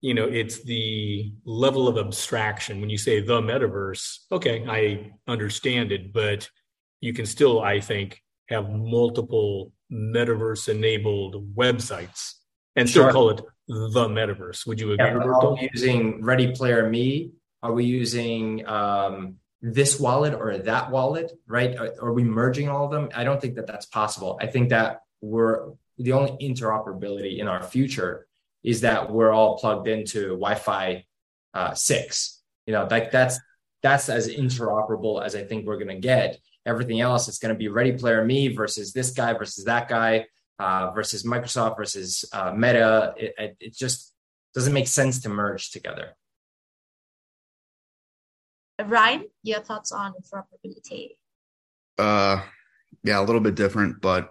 [0.03, 2.83] you know, it's the level of abstraction.
[2.83, 6.51] When you say the metaverse, okay, I understand it, but
[7.01, 12.35] you can still, I think, have multiple metaverse enabled websites
[12.77, 14.67] and still call it the metaverse.
[14.67, 15.49] Would you agree, yeah, Roberto?
[15.49, 17.33] Are we using Ready Player Me?
[17.63, 21.33] Are we using um, this wallet or that wallet?
[21.47, 21.77] Right?
[21.77, 23.09] Are, are, we merging all of them?
[23.15, 24.39] I don't think that that's possible.
[24.41, 28.27] I think that we're the only interoperability in our future
[28.63, 31.05] is that we're all plugged into Wi-Fi
[31.55, 32.41] uh, six.
[32.67, 33.41] You know, like that's
[33.83, 37.59] that's as interoperable as I think we're going to get everything else it's going to
[37.59, 40.27] be ready player me versus this guy versus that guy
[40.59, 43.15] uh, versus Microsoft versus uh, Meta.
[43.17, 44.13] It, it just
[44.55, 46.17] doesn't make sense to merge together.
[48.85, 51.17] Ryan, your thoughts on interoperability?
[51.99, 52.43] Uh,
[53.03, 54.31] yeah, a little bit different, but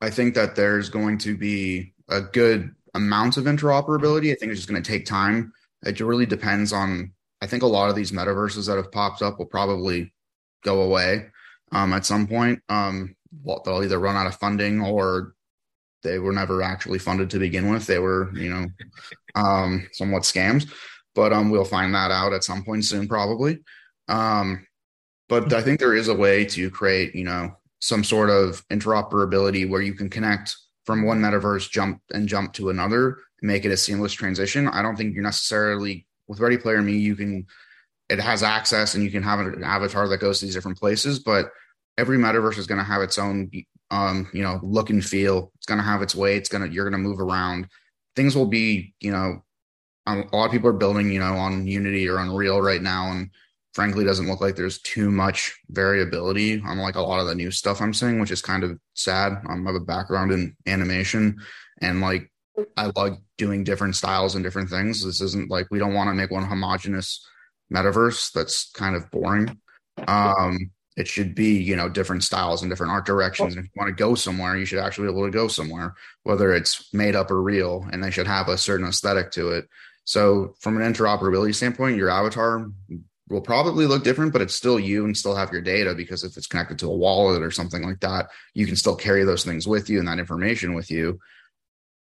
[0.00, 4.32] I think that there's going to be a good amount of interoperability.
[4.32, 5.52] I think it's just going to take time.
[5.84, 7.12] It really depends on.
[7.40, 10.12] I think a lot of these metaverses that have popped up will probably
[10.64, 11.26] go away
[11.72, 12.60] um, at some point.
[12.68, 13.16] Um,
[13.64, 15.34] they'll either run out of funding or
[16.02, 17.86] they were never actually funded to begin with.
[17.86, 18.66] They were, you know,
[19.34, 20.70] um, somewhat scams.
[21.14, 23.58] But um, we'll find that out at some point soon, probably.
[24.08, 24.66] Um,
[25.28, 29.68] but I think there is a way to create, you know, some sort of interoperability
[29.68, 33.76] where you can connect from one metaverse, jump and jump to another, make it a
[33.76, 34.68] seamless transition.
[34.68, 36.96] I don't think you're necessarily with Ready Player Me.
[36.96, 37.46] You can,
[38.08, 41.20] it has access and you can have an avatar that goes to these different places,
[41.20, 41.50] but
[41.98, 43.50] every metaverse is going to have its own
[43.92, 45.52] um, you know, look and feel.
[45.56, 46.36] It's going to have its way.
[46.36, 47.68] It's going to, you're going to move around.
[48.16, 49.44] Things will be, you know,
[50.06, 53.12] a lot of people are building, you know, on Unity or Unreal right now.
[53.12, 53.30] And
[53.72, 57.50] frankly, doesn't look like there's too much variability on like a lot of the new
[57.50, 59.32] stuff I'm seeing, which is kind of sad.
[59.48, 61.38] Um, I have a background in animation
[61.80, 62.30] and like
[62.76, 65.04] I like doing different styles and different things.
[65.04, 67.26] This isn't like we don't want to make one homogenous
[67.72, 69.58] metaverse that's kind of boring.
[70.06, 73.80] Um, it should be you know different styles and different art directions and if you
[73.80, 75.94] want to go somewhere you should actually be able to go somewhere
[76.24, 79.66] whether it's made up or real and they should have a certain aesthetic to it
[80.04, 82.70] so from an interoperability standpoint your avatar
[83.28, 86.36] will probably look different but it's still you and still have your data because if
[86.36, 89.66] it's connected to a wallet or something like that you can still carry those things
[89.66, 91.18] with you and that information with you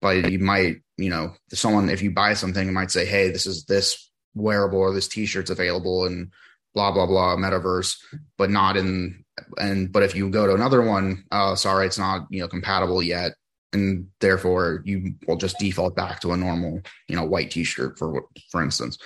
[0.02, 3.64] but you might you know someone if you buy something might say hey this is
[3.64, 6.30] this wearable or this t-shirt's available and
[6.74, 7.96] blah blah blah metaverse,
[8.36, 9.24] but not in
[9.58, 13.02] and but if you go to another one, uh, sorry, it's not you know compatible
[13.02, 13.32] yet,
[13.72, 18.26] and therefore you will just default back to a normal you know white T-shirt for
[18.50, 18.98] for instance.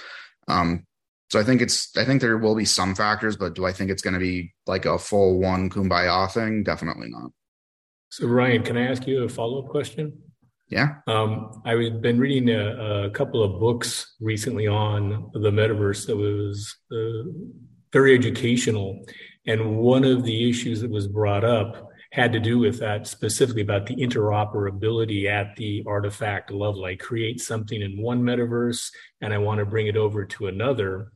[0.48, 0.86] Um,
[1.30, 3.90] so I think it's I think there will be some factors, but do I think
[3.90, 6.62] it's going to be like a full one kumbaya thing?
[6.62, 7.30] Definitely not.
[8.10, 10.16] So Ryan, can I ask you a follow up question?
[10.70, 10.96] Yeah.
[11.06, 16.76] Um, I've been reading a, a, couple of books recently on the metaverse that was
[16.92, 17.30] uh,
[17.92, 19.02] very educational.
[19.46, 23.62] And one of the issues that was brought up had to do with that specifically
[23.62, 26.84] about the interoperability at the artifact level.
[26.84, 31.12] I create something in one metaverse and I want to bring it over to another.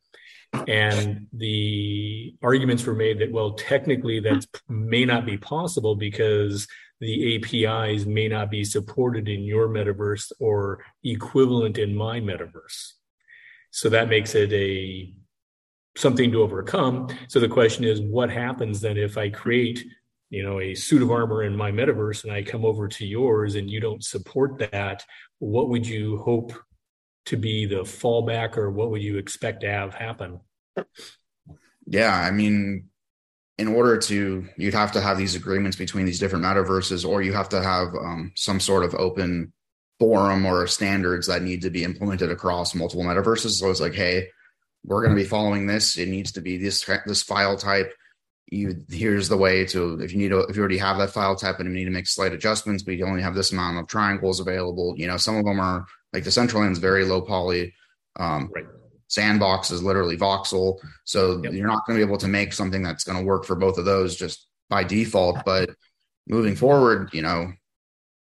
[0.68, 6.68] And the arguments were made that, well, technically that may not be possible because
[7.00, 12.92] the APIs may not be supported in your metaverse or equivalent in my metaverse.
[13.70, 15.12] So that makes it a
[15.96, 17.08] something to overcome.
[17.28, 19.84] So the question is, what happens then if I create,
[20.30, 23.56] you know, a suit of armor in my metaverse and I come over to yours
[23.56, 25.04] and you don't support that?
[25.38, 26.52] What would you hope
[27.26, 30.40] to be the fallback, or what would you expect to have happen?
[31.86, 32.88] Yeah, I mean,
[33.58, 37.32] in order to you'd have to have these agreements between these different metaverses or you
[37.32, 39.52] have to have um, some sort of open
[39.98, 43.50] forum or standards that need to be implemented across multiple metaverses.
[43.50, 44.28] So it's like hey
[44.84, 45.96] we're going to be following this.
[45.96, 47.92] It needs to be this this file type.
[48.46, 51.36] You here's the way to if you need to if you already have that file
[51.36, 53.86] type and you need to make slight adjustments but you only have this amount of
[53.86, 57.74] triangles available you know some of them are like the Decentraland's very low poly
[58.16, 58.66] um, right
[59.12, 60.78] Sandbox is literally voxel.
[61.04, 61.52] So yep.
[61.52, 63.76] you're not going to be able to make something that's going to work for both
[63.76, 65.44] of those just by default.
[65.44, 65.68] But
[66.26, 67.52] moving forward, you know,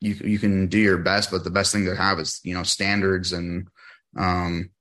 [0.02, 2.64] you you can do your best, but the best thing to have is you know
[2.64, 3.70] standards and
[4.18, 4.72] um,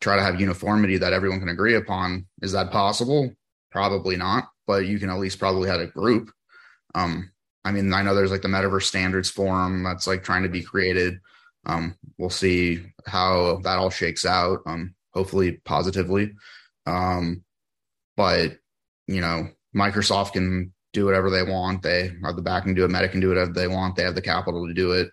[0.00, 2.26] try to have uniformity that everyone can agree upon.
[2.42, 3.32] Is that possible?
[3.72, 6.30] Probably not, but you can at least probably have a group.
[6.94, 7.32] Um,
[7.64, 10.62] I mean, I know there's like the Metaverse Standards Forum that's like trying to be
[10.62, 11.18] created.
[11.66, 14.60] Um, we'll see how that all shakes out.
[14.66, 16.32] Um, hopefully positively.
[16.86, 17.44] Um,
[18.16, 18.58] but
[19.06, 21.82] you know, Microsoft can do whatever they want.
[21.82, 22.90] They have the backing to do it.
[22.90, 23.96] Meta can do whatever they want.
[23.96, 25.10] They have the capital to do it.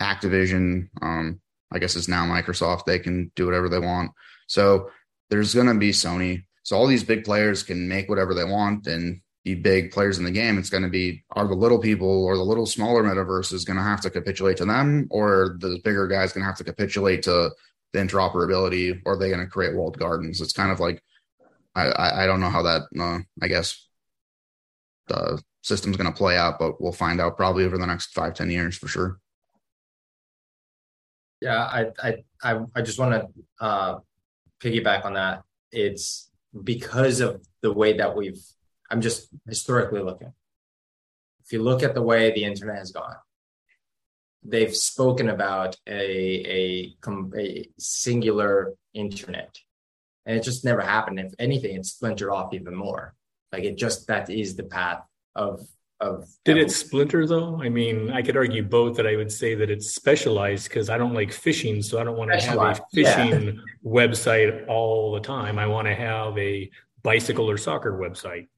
[0.00, 1.40] Activision, um,
[1.72, 2.84] I guess it's now Microsoft.
[2.84, 4.12] They can do whatever they want.
[4.46, 4.90] So
[5.30, 6.44] there's going to be Sony.
[6.62, 10.24] So all these big players can make whatever they want and be big players in
[10.24, 10.58] the game.
[10.58, 13.82] It's going to be are the little people or the little smaller metaverses going to
[13.82, 17.50] have to capitulate to them, or the bigger guys going to have to capitulate to
[17.92, 20.40] the interoperability, or are they going to create walled gardens?
[20.40, 21.00] It's kind of like
[21.76, 23.86] I, I, I don't know how that uh, I guess
[25.06, 28.34] the system's going to play out, but we'll find out probably over the next five
[28.34, 29.20] ten years for sure.
[31.40, 33.98] Yeah, I I I, I just want to uh,
[34.60, 35.44] piggyback on that.
[35.70, 36.32] It's
[36.64, 38.42] because of the way that we've.
[38.90, 40.32] I'm just historically looking.
[41.44, 43.16] If you look at the way the internet has gone,
[44.42, 49.56] they've spoken about a, a, a singular internet.
[50.24, 51.20] And it just never happened.
[51.20, 53.14] If anything it splintered off even more.
[53.52, 55.02] Like it just that is the path
[55.34, 55.60] of
[55.98, 57.58] of did it splinter though?
[57.62, 60.98] I mean i could argue both that i would say that it's specialized because i
[60.98, 63.52] don't like fishing so i don't want to have a fishing yeah.
[63.82, 65.58] website all the time.
[65.58, 66.70] I want to have a
[67.02, 68.48] bicycle or soccer website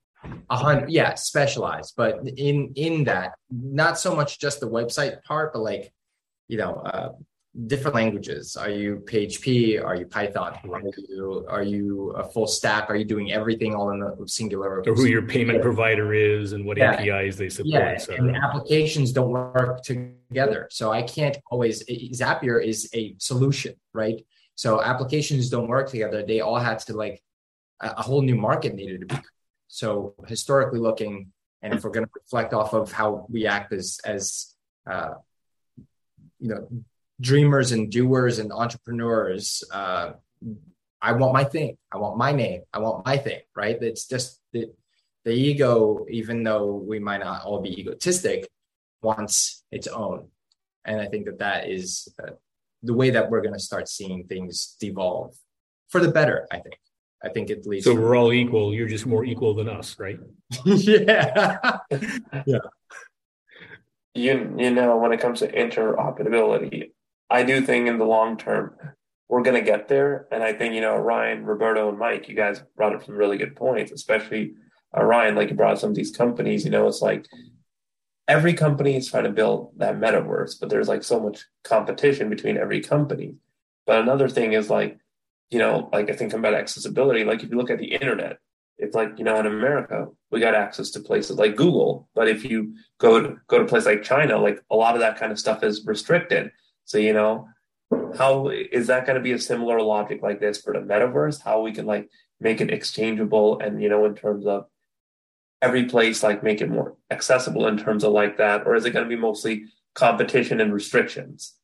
[0.50, 1.94] a hundred yeah specialized.
[1.96, 5.92] But in in that not so much just the website part but like
[6.48, 7.12] you know uh,
[7.66, 8.56] different languages.
[8.56, 10.58] Are you php are you python?
[10.70, 11.46] Are you?
[11.48, 12.90] Are you a full stack?
[12.90, 14.82] Are you doing everything all in the singular?
[14.86, 16.94] Or who your payment provider is and what yeah.
[16.94, 20.68] apis they support yeah and applications don't work together.
[20.70, 24.24] So i can't always zapier is a solution right?
[24.54, 26.24] So applications don't work together.
[26.24, 27.22] They all had to like
[27.80, 29.22] a, a whole new market needed to be
[29.68, 34.00] so historically looking and if we're going to reflect off of how we act as
[34.04, 34.54] as
[34.90, 35.14] uh,
[36.38, 36.68] you know
[37.20, 40.12] dreamers and doers and entrepreneurs uh,
[41.00, 41.76] i want my thing.
[41.92, 42.62] I want my name.
[42.72, 43.80] I want my thing right?
[43.80, 44.70] It's just the,
[45.24, 48.48] the ego even though we might not all be egotistic
[49.02, 50.28] wants its own.
[50.84, 52.32] And i think that that is uh,
[52.82, 55.34] the way that we're going to start seeing things devolve
[55.88, 56.78] for the better i think
[57.22, 60.18] i think it leads so we're all equal you're just more equal than us right
[60.64, 61.78] yeah
[62.46, 62.58] yeah
[64.14, 66.90] you you know when it comes to interoperability
[67.30, 68.74] I do think in the long term
[69.28, 72.34] we're going to get there, and I think you know Ryan, Roberto, and Mike, you
[72.34, 74.54] guys brought up some really good points, especially
[74.96, 76.64] uh, Ryan, like you brought up some of these companies.
[76.64, 77.26] You know, it's like
[78.26, 82.56] every company is trying to build that metaverse, but there's like so much competition between
[82.56, 83.34] every company.
[83.86, 84.98] But another thing is like,
[85.50, 87.24] you know, like I think about accessibility.
[87.24, 88.38] Like if you look at the internet,
[88.76, 92.44] it's like you know in America we got access to places like Google, but if
[92.44, 95.32] you go to go to a place like China, like a lot of that kind
[95.32, 96.52] of stuff is restricted.
[96.88, 97.48] So, you know,
[98.16, 101.42] how is that going to be a similar logic like this for the metaverse?
[101.42, 102.08] How we can like
[102.40, 104.66] make it exchangeable and, you know, in terms of
[105.60, 108.66] every place, like make it more accessible in terms of like that?
[108.66, 111.57] Or is it going to be mostly competition and restrictions?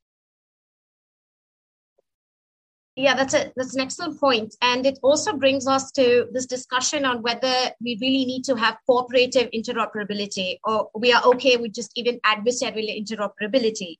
[2.96, 7.04] Yeah, that's a that's an excellent point, and it also brings us to this discussion
[7.04, 11.90] on whether we really need to have cooperative interoperability, or we are okay with just
[11.96, 13.96] even adversarial interoperability.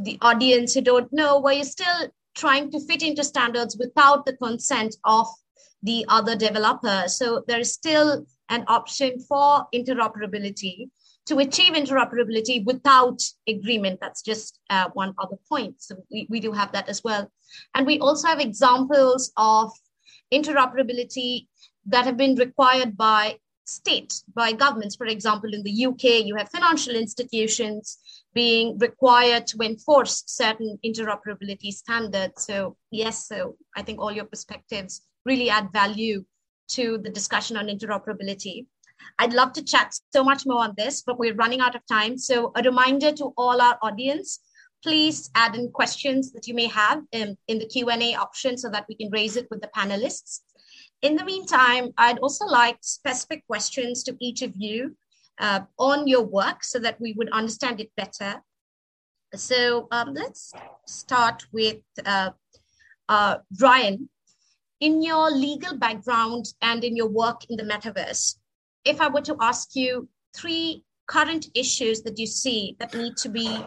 [0.00, 4.36] The audience who don't know where you're still trying to fit into standards without the
[4.36, 5.28] consent of
[5.84, 7.04] the other developer.
[7.06, 10.90] So there is still an option for interoperability
[11.26, 13.98] to achieve interoperability without agreement.
[14.00, 15.74] That's just uh, one other point.
[15.78, 17.30] So we, we do have that as well.
[17.74, 19.72] And we also have examples of
[20.32, 21.46] interoperability
[21.86, 24.96] that have been required by state, by governments.
[24.96, 27.98] For example, in the UK, you have financial institutions
[28.34, 32.44] being required to enforce certain interoperability standards.
[32.44, 36.24] So, yes, so I think all your perspectives really add value
[36.68, 38.66] to the discussion on interoperability.
[39.18, 42.18] I'd love to chat so much more on this, but we're running out of time.
[42.18, 44.40] So, a reminder to all our audience
[44.86, 48.86] please add in questions that you may have in, in the Q&A option so that
[48.88, 50.42] we can raise it with the panelists.
[51.02, 54.96] In the meantime, I'd also like specific questions to each of you
[55.40, 58.42] uh, on your work so that we would understand it better.
[59.34, 60.52] So um, let's
[60.86, 62.30] start with uh,
[63.08, 64.08] uh, Ryan.
[64.78, 68.36] In your legal background and in your work in the metaverse,
[68.86, 73.28] if I were to ask you three current issues that you see that need to
[73.28, 73.64] be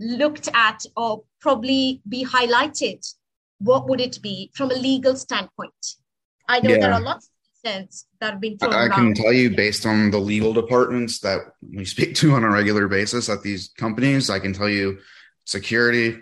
[0.00, 3.06] looked at or probably be highlighted,
[3.58, 5.96] what would it be from a legal standpoint?
[6.48, 6.78] I know yeah.
[6.78, 7.30] there are lots
[7.66, 11.18] sense that have been thrown I, I can tell you based on the legal departments
[11.20, 14.98] that we speak to on a regular basis at these companies, I can tell you
[15.44, 16.18] security,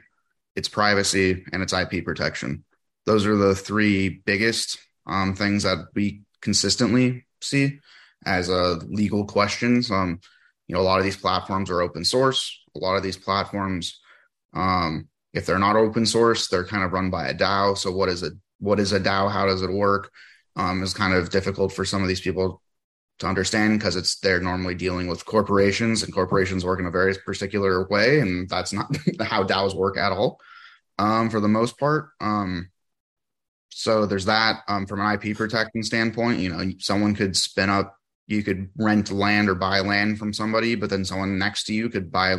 [0.57, 2.65] it's privacy, and it's IP protection.
[3.07, 7.81] Those are the three biggest um, things that we consistently see
[8.27, 9.91] as uh, legal questions.
[9.91, 10.21] Um,
[10.67, 12.61] you know, a lot of these platforms are open source.
[12.77, 14.01] A lot of these platforms,
[14.55, 17.77] um, if they're not open source, they're kind of run by a DAO.
[17.77, 19.31] So, what is a what is a DAO?
[19.31, 20.11] How does it work?
[20.57, 22.63] um, is kind of difficult for some of these people
[23.19, 27.15] to understand because it's they're normally dealing with corporations and corporations work in a very
[27.25, 30.41] particular way and that's not how DAOs work at all
[30.99, 32.11] um, for the most part.
[32.21, 32.71] Um,
[33.69, 36.39] so there's that um, from an IP protecting standpoint.
[36.39, 37.97] You know, someone could spin up,
[38.27, 41.89] you could rent land or buy land from somebody, but then someone next to you
[41.89, 42.37] could buy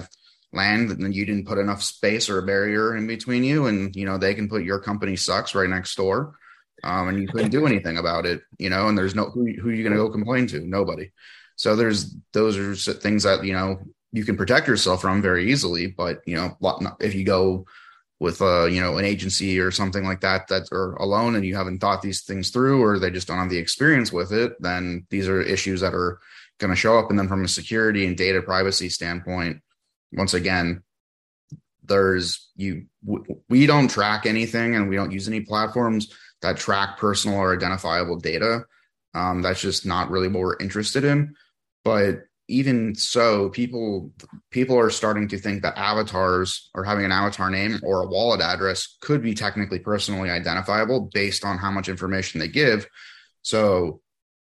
[0.54, 3.96] land and then you didn't put enough space or a barrier in between you, and
[3.96, 6.36] you know they can put your company sucks right next door
[6.84, 8.88] um, and you couldn't do anything about it, you know.
[8.88, 10.60] And there's no who who are you going to go complain to?
[10.60, 11.12] Nobody.
[11.56, 13.80] So there's those are things that you know
[14.12, 15.88] you can protect yourself from very easily.
[15.88, 16.58] But you know,
[17.00, 17.66] if you go
[18.20, 21.56] with uh you know an agency or something like that that are alone and you
[21.56, 25.06] haven't thought these things through or they just don't have the experience with it then
[25.10, 26.20] these are issues that are
[26.60, 27.10] going to show up.
[27.10, 29.62] And then from a security and data privacy standpoint
[30.14, 30.82] once again
[31.84, 32.86] there's you
[33.48, 36.12] we don't track anything and we don't use any platforms
[36.42, 38.64] that track personal or identifiable data.
[39.14, 41.36] Um, that's just not really what we're interested in.
[41.84, 44.12] But even so, people
[44.52, 48.42] people are starting to think that avatars or having an avatar name or a wallet
[48.42, 52.88] address could be technically personally identifiable based on how much information they give.
[53.42, 54.02] So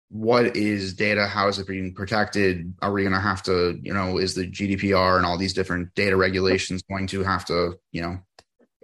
[0.10, 1.26] what is data?
[1.26, 2.74] How is it being protected?
[2.82, 5.94] Are we going to have to, you know, is the GDPR and all these different
[5.96, 8.20] data regulations going to have to, you know,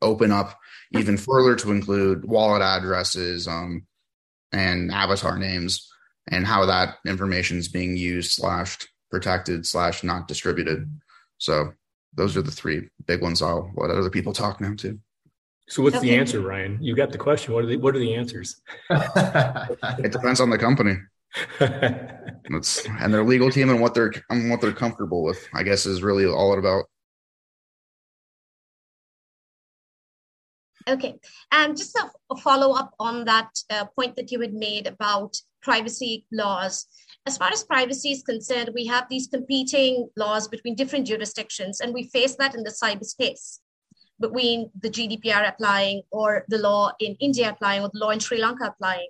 [0.02, 0.58] open up
[0.94, 3.86] even further to include wallet addresses um,
[4.52, 5.90] and avatar names
[6.28, 10.90] and how that information is being used slashed protected slash not distributed.
[11.38, 11.74] So
[12.16, 13.42] those are the three big ones.
[13.42, 15.00] I'll let other people talk now too.
[15.70, 16.10] So what's okay.
[16.10, 16.80] the answer, Ryan?
[16.82, 17.54] You got the question.
[17.54, 18.62] What are the what are the answers?
[18.90, 20.96] it depends on the company.
[21.60, 25.48] That's and their legal team and what they're and what they're comfortable with.
[25.54, 26.86] I guess is really all it about.
[30.90, 31.20] Okay,
[31.52, 36.26] and just a, follow up on that uh, point that you had made about privacy
[36.32, 36.88] laws
[37.28, 41.94] as far as privacy is concerned, we have these competing laws between different jurisdictions, and
[41.94, 43.60] we face that in the cyberspace
[44.20, 48.40] between the GDPR applying or the law in India applying or the law in Sri
[48.40, 49.08] Lanka applying.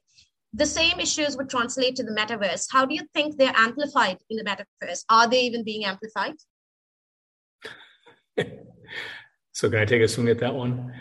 [0.54, 2.68] The same issues would translate to the metaverse.
[2.72, 5.04] How do you think they're amplified in the metaverse?
[5.10, 6.36] Are they even being amplified?
[9.54, 10.94] so, can I take a swing at that one?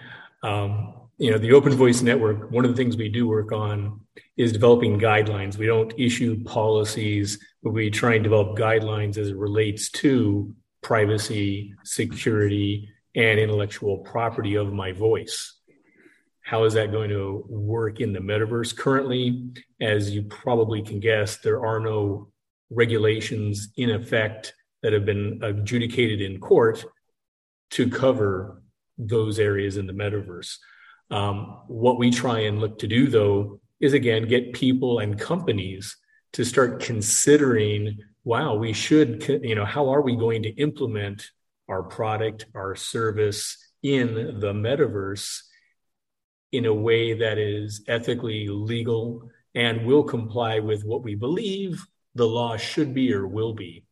[0.43, 4.01] Um, you know, the Open Voice Network, one of the things we do work on
[4.39, 5.59] is developing guidelines.
[5.59, 11.75] We don't issue policies, but we try and develop guidelines as it relates to privacy,
[11.85, 15.59] security, and intellectual property of my voice.
[16.41, 18.75] How is that going to work in the metaverse?
[18.75, 22.33] Currently, as you probably can guess, there are no
[22.71, 26.83] regulations in effect that have been adjudicated in court
[27.73, 28.62] to cover
[28.97, 30.57] those areas in the metaverse.
[31.11, 35.97] Um, what we try and look to do, though, is again get people and companies
[36.35, 41.31] to start considering wow we should you know how are we going to implement
[41.67, 45.41] our product our service in the metaverse
[46.53, 51.85] in a way that is ethically legal and will comply with what we believe
[52.15, 53.85] the law should be or will be?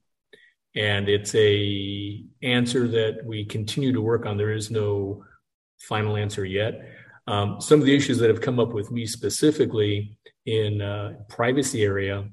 [0.74, 4.36] And it's a answer that we continue to work on.
[4.36, 5.24] There is no
[5.78, 6.82] final answer yet
[7.28, 10.16] um, some of the issues that have come up with me specifically
[10.46, 12.26] in uh, privacy area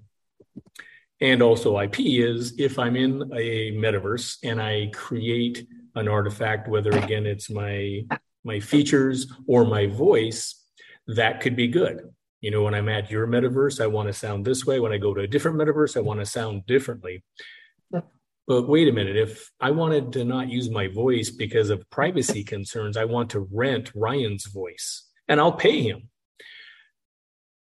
[1.22, 6.92] and also IP is if I'm in a metaverse and I create an artifact, whether
[6.92, 8.06] again it's my
[8.44, 10.64] my features or my voice,
[11.08, 12.02] that could be good.
[12.42, 14.80] You know, when I'm at your metaverse, I want to sound this way.
[14.80, 17.24] When I go to a different metaverse, I want to sound differently.
[18.48, 22.44] But wait a minute, if I wanted to not use my voice because of privacy
[22.44, 26.10] concerns, I want to rent Ryan's voice and I'll pay him.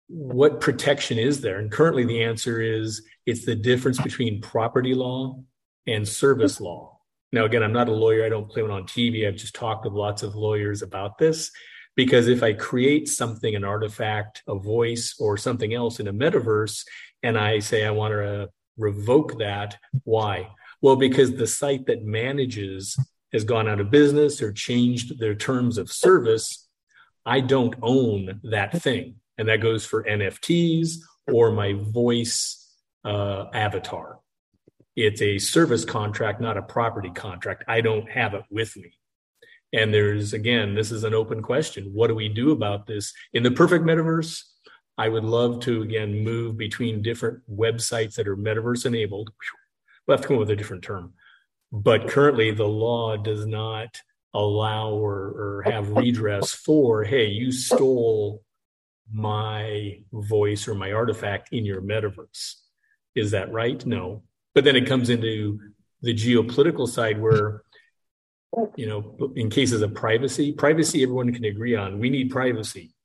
[0.07, 1.59] What protection is there?
[1.59, 5.43] And currently the answer is it's the difference between property law
[5.85, 6.65] and service hmm.
[6.65, 6.99] law.
[7.31, 8.25] Now, again, I'm not a lawyer.
[8.25, 9.27] I don't play one on TV.
[9.27, 11.51] I've just talked with lots of lawyers about this
[11.95, 16.85] because if I create something, an artifact, a voice, or something else in a metaverse,
[17.21, 20.47] and I say I want to revoke that, why?
[20.81, 22.97] Well, because the site that manages
[23.33, 26.67] has gone out of business or changed their terms of service,
[27.25, 29.15] I don't own that thing.
[29.37, 32.75] And that goes for NFTs or my voice
[33.05, 34.19] uh, avatar.
[34.95, 37.63] It's a service contract, not a property contract.
[37.67, 38.93] I don't have it with me.
[39.71, 41.91] And there's, again, this is an open question.
[41.93, 43.13] What do we do about this?
[43.33, 44.41] In the perfect metaverse,
[44.97, 49.29] I would love to, again, move between different websites that are metaverse enabled
[50.09, 51.13] we'll have to come up with a different term.
[51.71, 54.01] But currently, the law does not
[54.33, 58.43] allow or, or have redress for, hey, you stole
[59.11, 62.55] my voice or my artifact in your metaverse.
[63.15, 63.83] Is that right?
[63.85, 64.23] No.
[64.55, 65.59] But then it comes into
[66.01, 67.61] the geopolitical side where,
[68.75, 71.99] you know, in cases of privacy, privacy everyone can agree on.
[71.99, 72.95] We need privacy.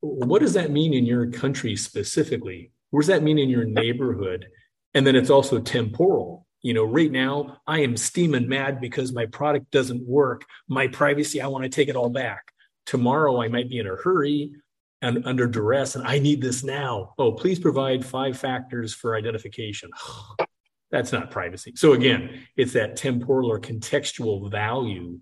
[0.00, 2.72] What does that mean in your country specifically?
[2.90, 4.48] What does that mean in your neighborhood?
[4.94, 6.46] And then it's also temporal.
[6.62, 10.44] You know, right now I am steaming mad because my product doesn't work.
[10.68, 12.52] My privacy, I want to take it all back.
[12.86, 14.52] Tomorrow I might be in a hurry
[15.00, 17.14] and under duress and I need this now.
[17.18, 19.90] Oh, please provide five factors for identification.
[20.90, 21.74] That's not privacy.
[21.76, 25.20] So again, it's that temporal or contextual value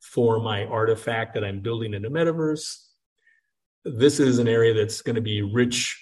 [0.00, 2.86] for my artifact that I'm building in the metaverse.
[3.84, 6.01] This is an area that's going to be rich,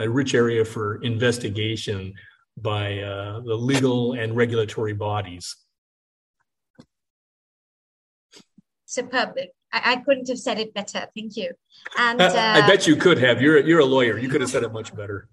[0.00, 2.14] a rich area for investigation
[2.56, 5.56] by uh, the legal and regulatory bodies.
[8.86, 9.36] Superb.
[9.72, 11.06] I, I, couldn't have said it better.
[11.16, 11.52] Thank you.
[11.96, 13.40] And uh, I bet you could have.
[13.40, 14.18] You're you're a lawyer.
[14.18, 15.28] You could have said it much better.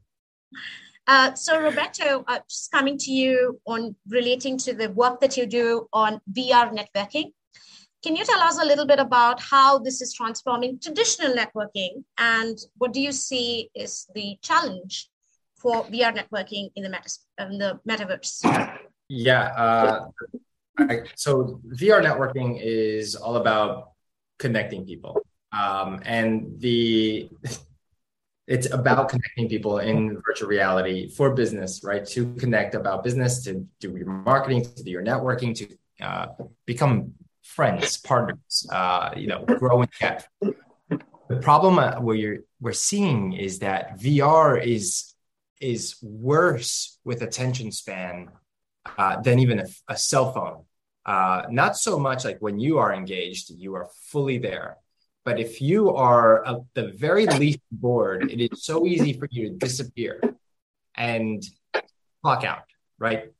[1.08, 5.46] Uh, so Roberto, uh, just coming to you on relating to the work that you
[5.46, 7.32] do on VR networking.
[8.04, 12.58] Can you tell us a little bit about how this is transforming traditional networking and
[12.78, 15.10] what do you see is the challenge
[15.56, 18.80] for VR networking in the, meta- in the metaverse?
[19.10, 19.44] Yeah.
[19.58, 20.08] Uh,
[20.78, 23.92] I, so VR networking is all about
[24.38, 25.20] connecting people.
[25.52, 27.30] Um, and the
[28.48, 32.06] it's about connecting people in virtual reality for business, right?
[32.08, 36.28] To connect about business, to do your marketing, to do your networking, to uh,
[36.66, 37.14] become
[37.56, 40.28] friends, partners, uh, you know, growing and.
[41.30, 45.14] The problem uh, you're we're seeing is that VR is
[45.60, 48.30] is worse with attention span
[48.98, 50.64] uh, than even a, a cell phone.
[51.06, 54.78] Uh, not so much like when you are engaged, you are fully there.
[55.26, 59.50] But if you are at the very least bored, it is so easy for you
[59.50, 60.22] to disappear
[60.96, 61.44] and
[62.24, 62.64] clock out,
[63.00, 63.32] right?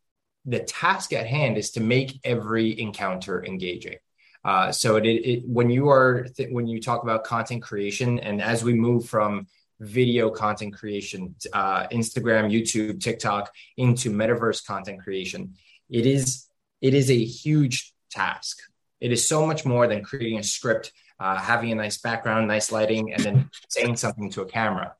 [0.48, 3.98] The task at hand is to make every encounter engaging.
[4.44, 8.42] Uh, so it, it, when you are th- when you talk about content creation, and
[8.42, 9.48] as we move from
[9.80, 15.54] video content creation, uh, Instagram, YouTube, TikTok, into metaverse content creation,
[15.90, 16.48] it is
[16.82, 18.60] it is a huge task.
[19.02, 22.72] It is so much more than creating a script uh, having a nice background, nice
[22.72, 24.94] lighting, and then saying something to a camera.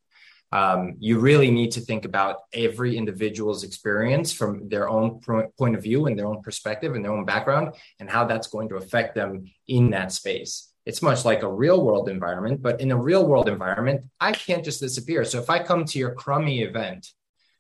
[0.52, 5.84] Um, you really need to think about every individual's experience from their own point of
[5.84, 9.14] view and their own perspective and their own background and how that's going to affect
[9.14, 10.72] them in that space.
[10.86, 14.64] It's much like a real world environment, but in a real world environment, I can't
[14.64, 15.26] just disappear.
[15.26, 17.12] So if I come to your crummy event,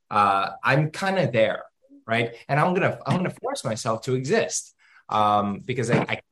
[0.09, 1.63] uh, I'm kind of there,
[2.05, 2.35] right?
[2.47, 4.73] And I'm gonna I'm gonna force myself to exist
[5.09, 6.23] um, because I, I can't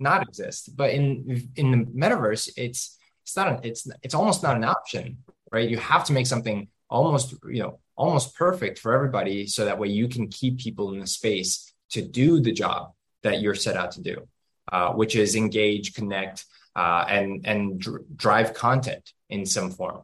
[0.00, 0.76] not exist.
[0.76, 5.18] But in in the metaverse, it's it's not an, it's it's almost not an option,
[5.50, 5.68] right?
[5.68, 9.88] You have to make something almost you know almost perfect for everybody, so that way
[9.88, 12.92] you can keep people in the space to do the job
[13.22, 14.28] that you're set out to do,
[14.72, 16.44] uh, which is engage, connect,
[16.76, 20.02] uh, and and dr- drive content in some form.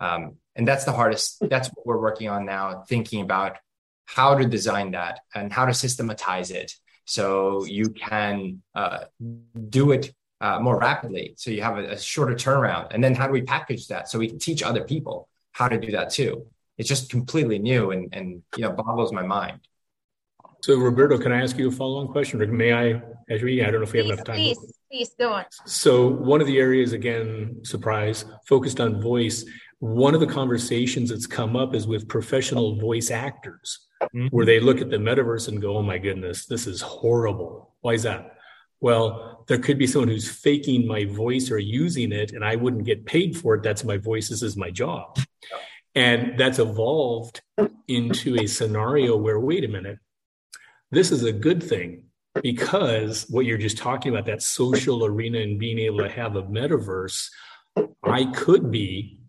[0.00, 1.38] Um, and that's the hardest.
[1.40, 3.56] That's what we're working on now, thinking about
[4.04, 6.72] how to design that and how to systematize it
[7.04, 9.04] so you can uh,
[9.68, 11.34] do it uh, more rapidly.
[11.36, 12.88] So you have a, a, shorter turnaround.
[12.90, 15.78] And then how do we package that so we can teach other people how to
[15.78, 16.46] do that too?
[16.78, 19.60] It's just completely new and, and you know boggles my mind.
[20.62, 22.42] So Roberto, can I ask you a follow-on question?
[22.42, 23.66] Or may I, Ashwini?
[23.66, 24.36] I don't know if we please, have enough time.
[24.36, 24.58] Please,
[24.90, 25.44] please go on.
[25.66, 29.44] So one of the areas, again, surprise, focused on voice.
[29.78, 34.26] One of the conversations that's come up is with professional voice actors mm-hmm.
[34.28, 37.74] where they look at the metaverse and go, oh my goodness, this is horrible.
[37.80, 38.36] Why is that?
[38.82, 42.84] Well, there could be someone who's faking my voice or using it, and I wouldn't
[42.84, 43.62] get paid for it.
[43.62, 44.28] That's my voice.
[44.28, 45.20] This is my job.
[45.94, 47.42] And that's evolved
[47.86, 49.98] into a scenario where, wait a minute,
[50.90, 52.06] this is a good thing
[52.42, 56.42] because what you're just talking about, that social arena and being able to have a
[56.42, 57.28] metaverse,
[58.02, 59.20] I could be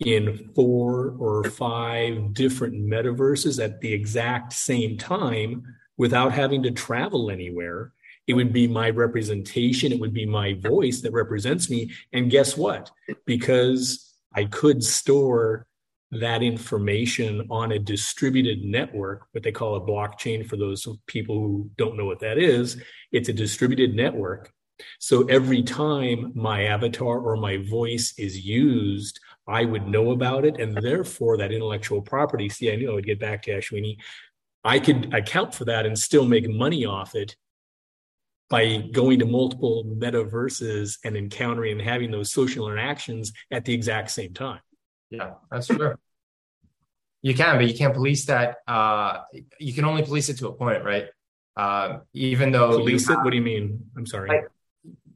[0.00, 5.64] in four or five different metaverses at the exact same time
[5.98, 7.92] without having to travel anywhere.
[8.26, 11.92] It would be my representation, it would be my voice that represents me.
[12.12, 12.90] And guess what?
[13.26, 15.66] Because I could store
[16.12, 21.70] that information on a distributed network, what they call a blockchain for those people who
[21.76, 22.80] don't know what that is.
[23.12, 24.52] It's a distributed network.
[24.98, 30.60] So every time my avatar or my voice is used I would know about it.
[30.60, 33.96] And therefore, that intellectual property, see, I knew I would get back to Ashwini.
[34.64, 37.36] I could account for that and still make money off it
[38.52, 44.10] by going to multiple metaverses and encountering and having those social interactions at the exact
[44.10, 44.60] same time.
[45.08, 45.94] Yeah, that's true.
[47.22, 48.56] You can, but you can't police that.
[48.68, 49.22] Uh,
[49.58, 51.06] you can only police it to a point, right?
[51.56, 53.16] Uh, even though police it.
[53.16, 53.86] What do you mean?
[53.96, 54.28] I'm sorry.
[54.28, 54.48] Like,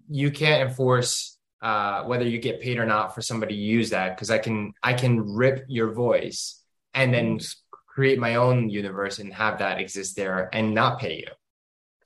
[0.09, 4.17] you can't enforce uh, whether you get paid or not for somebody to use that
[4.17, 6.63] because I can I can rip your voice
[6.95, 7.39] and then
[7.87, 11.33] create my own universe and have that exist there and not pay you.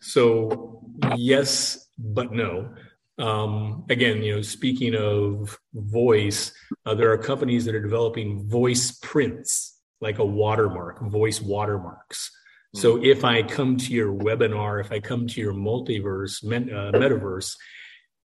[0.00, 0.82] So
[1.16, 2.74] yes, but no.
[3.18, 6.52] Um, again, you know, speaking of voice,
[6.86, 9.76] uh, there are companies that are developing voice prints.
[10.00, 12.30] like a watermark, voice watermarks.
[12.74, 13.04] So hmm.
[13.04, 17.56] if I come to your webinar, if I come to your multiverse, uh, metaverse,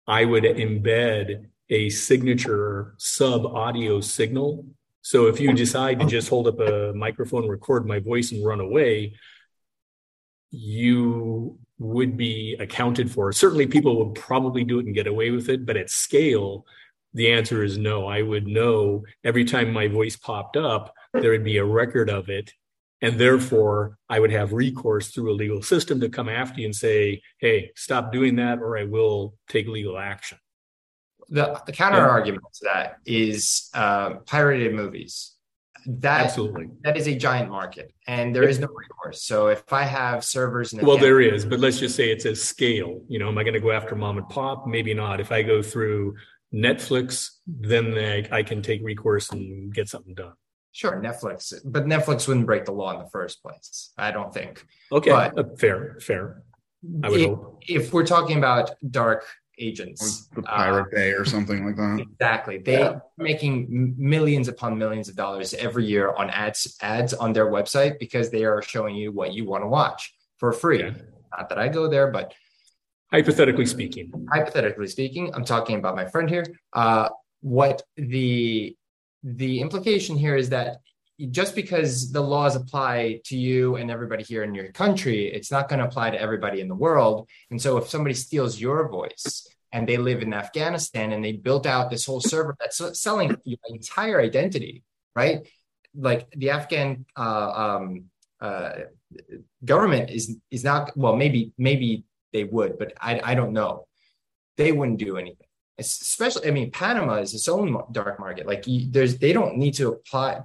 [0.07, 4.65] I would embed a signature sub audio signal.
[5.01, 8.59] So if you decide to just hold up a microphone, record my voice, and run
[8.59, 9.15] away,
[10.51, 13.31] you would be accounted for.
[13.31, 16.65] Certainly, people would probably do it and get away with it, but at scale,
[17.13, 18.07] the answer is no.
[18.07, 22.29] I would know every time my voice popped up, there would be a record of
[22.29, 22.53] it.
[23.01, 26.75] And therefore, I would have recourse through a legal system to come after you and
[26.75, 30.39] say, hey, stop doing that, or I will take legal action.
[31.29, 35.36] The, the counter argument to that is uh, pirated movies
[35.87, 36.69] that absolutely.
[36.83, 39.23] that is a giant market and there is no recourse.
[39.23, 42.25] So if i have servers in the well there is but let's just say it's
[42.25, 43.01] a scale.
[43.07, 44.67] You know am i going to go after mom and pop?
[44.67, 45.21] Maybe not.
[45.21, 46.15] If i go through
[46.53, 50.33] netflix then I, I can take recourse and get something done.
[50.73, 54.65] Sure netflix but netflix wouldn't break the law in the first place i don't think.
[54.91, 56.43] Okay but uh, fair fair.
[57.03, 57.63] I would if, hope.
[57.67, 59.25] if we're talking about dark
[59.57, 60.27] agents.
[60.35, 61.99] The Pirate uh, Bay or something like that.
[61.99, 62.57] Exactly.
[62.59, 62.99] They yeah.
[63.17, 68.29] making millions upon millions of dollars every year on ads ads on their website because
[68.29, 70.79] they are showing you what you want to watch for free.
[70.79, 70.93] Yeah.
[71.35, 72.33] Not that I go there, but
[73.11, 74.27] hypothetically speaking.
[74.31, 76.45] Hypothetically speaking, I'm talking about my friend here.
[76.73, 77.09] Uh,
[77.41, 78.75] what the
[79.23, 80.77] the implication here is that
[81.31, 85.67] just because the laws apply to you and everybody here in your country, it's not
[85.67, 87.27] going to apply to everybody in the world.
[87.49, 91.65] And so if somebody steals your voice and they live in Afghanistan and they built
[91.65, 94.83] out this whole server that's selling your entire identity,
[95.15, 95.47] right?
[95.95, 98.05] Like the Afghan uh, um,
[98.39, 98.71] uh,
[99.65, 103.87] government is is not well, maybe maybe they would, but I, I don't know.
[104.57, 105.47] They wouldn't do anything
[105.79, 109.89] especially i mean panama is its own dark market like there's they don't need to
[109.89, 110.39] apply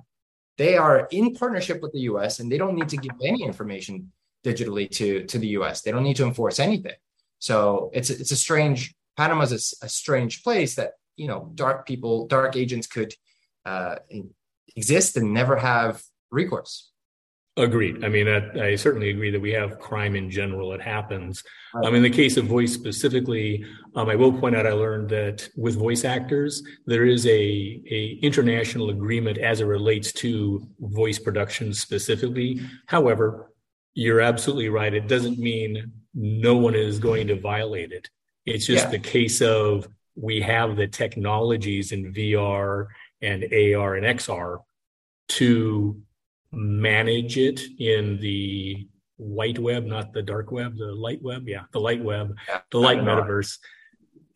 [0.58, 4.12] they are in partnership with the US and they don't need to give any information
[4.44, 5.82] digitally to, to the US.
[5.82, 6.94] They don't need to enforce anything.
[7.38, 12.26] So it's, it's a strange, Panama's a, a strange place that, you know, dark people,
[12.26, 13.14] dark agents could
[13.64, 13.96] uh,
[14.76, 16.91] exist and never have recourse.
[17.58, 18.02] Agreed.
[18.02, 20.72] I mean, I, I, certainly agree that we have crime in general.
[20.72, 21.44] It happens.
[21.84, 23.62] Um, in the case of voice specifically,
[23.94, 27.30] um, I will point out I learned that with voice actors, there is a,
[27.90, 32.62] a international agreement as it relates to voice production specifically.
[32.86, 33.52] However,
[33.92, 34.94] you're absolutely right.
[34.94, 38.08] It doesn't mean no one is going to violate it.
[38.46, 38.92] It's just yeah.
[38.92, 42.86] the case of we have the technologies in VR
[43.20, 44.60] and AR and XR
[45.28, 46.00] to
[46.52, 48.86] manage it in the
[49.16, 51.48] white web, not the dark web, the light web.
[51.48, 53.58] Yeah, the light web, yeah, the light metaverse.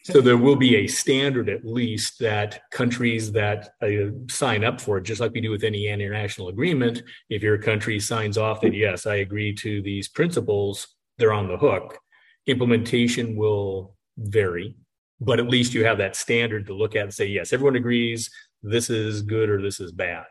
[0.05, 4.99] So there will be a standard at least that countries that uh, sign up for
[4.99, 8.73] it, just like we do with any international agreement, if your country signs off that,
[8.73, 10.87] yes, I agree to these principles,
[11.19, 11.99] they're on the hook.
[12.47, 14.77] Implementation will vary,
[15.21, 18.31] but at least you have that standard to look at and say, yes, everyone agrees
[18.63, 20.27] this is good or this is bad.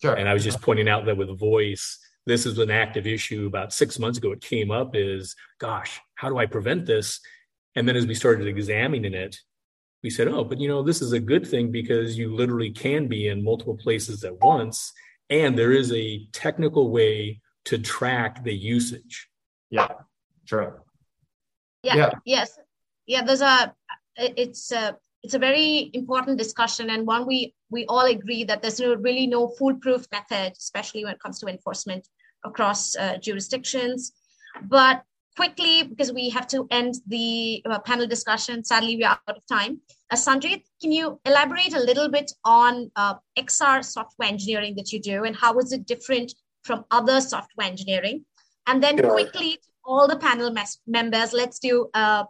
[0.00, 0.14] Sure.
[0.14, 3.46] And I was just pointing out that with voice, this is an active issue.
[3.46, 7.20] About six months ago, it came up is, gosh, how do I prevent this?
[7.74, 9.36] And then as we started examining it,
[10.02, 13.08] we said, oh, but you know, this is a good thing because you literally can
[13.08, 14.92] be in multiple places at once.
[15.30, 19.28] And there is a technical way to track the usage.
[19.70, 19.88] Yeah,
[20.46, 20.74] true.
[21.82, 22.10] Yeah, yeah.
[22.24, 22.58] yes.
[23.06, 23.74] Yeah, there's a,
[24.16, 28.80] it's a, it's a very important discussion and one we we all agree that there's
[28.80, 32.08] no, really no foolproof method especially when it comes to enforcement
[32.44, 34.12] across uh, jurisdictions.
[34.62, 35.02] But
[35.36, 39.80] quickly because we have to end the uh, panel discussion sadly we're out of time.
[40.10, 45.00] Uh, sanjay can you elaborate a little bit on uh, xr software engineering that you
[45.00, 48.24] do and how is it different from other software engineering?
[48.66, 49.10] And then sure.
[49.10, 52.24] quickly all the panel mes- members let's do uh,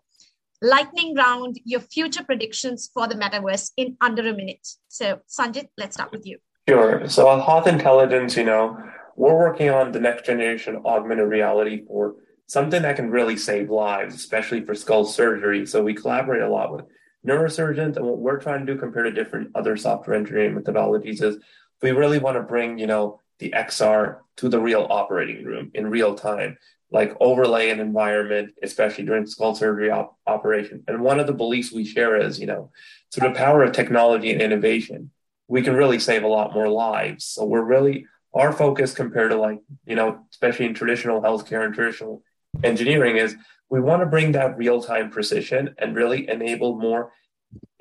[0.62, 4.66] lightning round your future predictions for the metaverse in under a minute.
[4.88, 6.38] So, Sanjit, let's start with you.
[6.68, 7.08] Sure.
[7.08, 8.78] So, at Hoth Intelligence, you know,
[9.16, 14.14] we're working on the next generation augmented reality for something that can really save lives,
[14.14, 15.66] especially for skull surgery.
[15.66, 16.84] So, we collaborate a lot with
[17.26, 21.38] neurosurgeons, and what we're trying to do compared to different other software engineering methodologies is
[21.82, 25.88] we really want to bring, you know, the XR to the real operating room in
[25.88, 26.58] real time
[26.90, 30.82] like overlay an environment, especially during skull surgery op- operation.
[30.88, 32.70] And one of the beliefs we share is, you know,
[33.12, 35.10] through the power of technology and innovation,
[35.48, 37.24] we can really save a lot more lives.
[37.24, 41.74] So we're really our focus compared to like, you know, especially in traditional healthcare and
[41.74, 42.22] traditional
[42.62, 43.36] engineering is
[43.70, 47.12] we want to bring that real-time precision and really enable more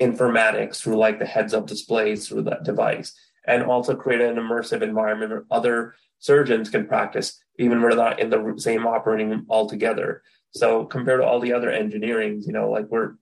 [0.01, 3.13] informatics through like the heads-up displays through that device
[3.45, 8.19] and also create an immersive environment or other surgeons can practice, even when they're not
[8.19, 10.21] in the same operating room altogether.
[10.51, 13.15] So compared to all the other engineering, you know, like we're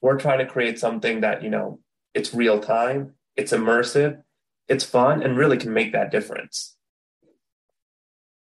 [0.00, 1.78] we're trying to create something that, you know,
[2.12, 4.22] it's real time, it's immersive,
[4.68, 6.76] it's fun, and really can make that difference.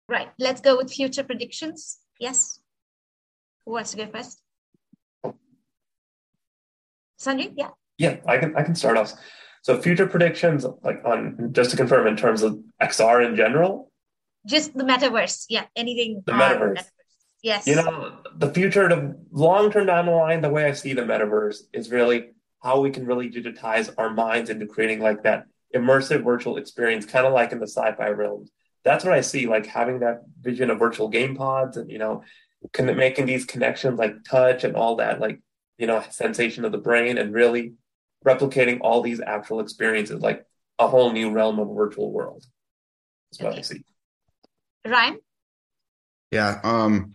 [0.09, 0.29] Right.
[0.39, 1.99] Let's go with future predictions.
[2.19, 2.61] Yes.
[3.65, 4.41] Who wants to go first?
[5.23, 5.35] Oh.
[7.21, 7.69] Sanjay, yeah.
[7.99, 9.13] Yeah, I can I can start off.
[9.65, 13.91] So future predictions, like on just to confirm in terms of XR in general.
[14.47, 15.47] Just the metaverse.
[15.49, 15.65] Yeah.
[15.75, 16.23] Anything.
[16.27, 16.77] The metaverse.
[16.77, 16.85] metaverse.
[17.43, 17.67] Yes.
[17.67, 21.01] You know, the future, the long term down the line, the way I see the
[21.01, 26.25] metaverse is really how we can really digitize our minds into creating like that immersive
[26.25, 28.51] virtual experience, kind of like in the sci-fi realms.
[28.85, 32.23] That's what I see, like having that vision of virtual game pods and you know,
[32.75, 35.41] can, making these connections like touch and all that, like
[35.79, 37.73] you know, sensation of the brain, and really
[38.27, 40.45] replicating all these actual experiences, like
[40.79, 42.45] a whole new realm of a virtual world.
[43.31, 43.59] That's what okay.
[43.59, 43.85] I see.
[44.87, 45.19] Ryan.
[46.31, 46.61] Yeah.
[46.65, 47.15] Um,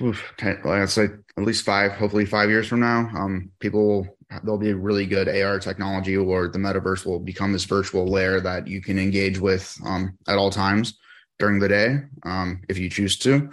[0.00, 4.16] oof, like I say, at least five, hopefully five years from now, um, people will
[4.42, 8.66] there'll be really good AR technology, or the metaverse will become this virtual layer that
[8.66, 10.98] you can engage with um, at all times
[11.38, 13.50] during the day, um, if you choose to,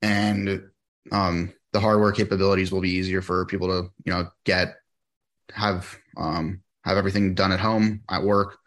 [0.00, 0.62] and
[1.12, 4.76] um, the hardware capabilities will be easier for people to you know get
[5.52, 8.58] have um, have everything done at home, at work,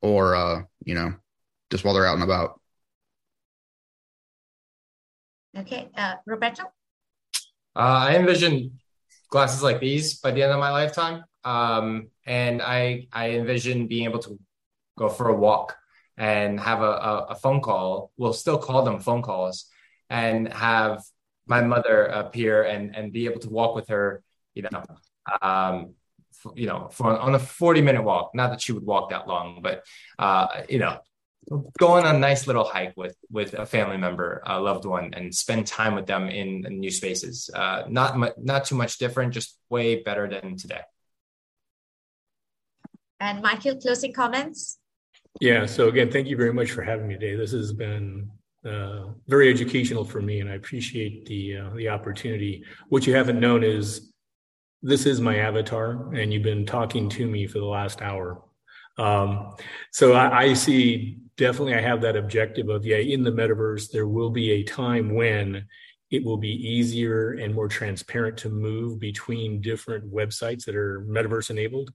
[0.00, 1.14] or uh, you know
[1.70, 2.60] just while they're out and about.
[5.56, 6.64] Okay, uh, Roberto.
[7.74, 8.78] Uh, I envision
[9.30, 14.04] glasses like these by the end of my lifetime, um, and I I envision being
[14.04, 14.38] able to
[14.98, 15.76] go for a walk
[16.18, 18.12] and have a, a, a phone call.
[18.16, 19.66] We'll still call them phone calls,
[20.10, 21.02] and have
[21.46, 24.22] my mother appear and and be able to walk with her.
[24.54, 24.84] You know,
[25.40, 25.94] um,
[26.54, 28.30] you know, for on a forty minute walk.
[28.34, 29.84] Not that she would walk that long, but
[30.18, 30.98] uh, you know,
[31.78, 35.34] go on a nice little hike with with a family member, a loved one, and
[35.34, 37.50] spend time with them in, in new spaces.
[37.52, 40.80] Uh, not mu- not too much different, just way better than today.
[43.20, 44.78] And Michael, closing comments.
[45.40, 45.66] Yeah.
[45.66, 47.36] So again, thank you very much for having me today.
[47.36, 48.30] This has been
[48.64, 52.64] uh, very educational for me, and I appreciate the uh, the opportunity.
[52.88, 54.11] What you haven't known is
[54.82, 58.42] this is my avatar, and you've been talking to me for the last hour.
[58.98, 59.54] Um,
[59.90, 64.08] so I, I see definitely I have that objective of yeah, in the metaverse there
[64.08, 65.66] will be a time when
[66.10, 71.48] it will be easier and more transparent to move between different websites that are metaverse
[71.48, 71.90] enabled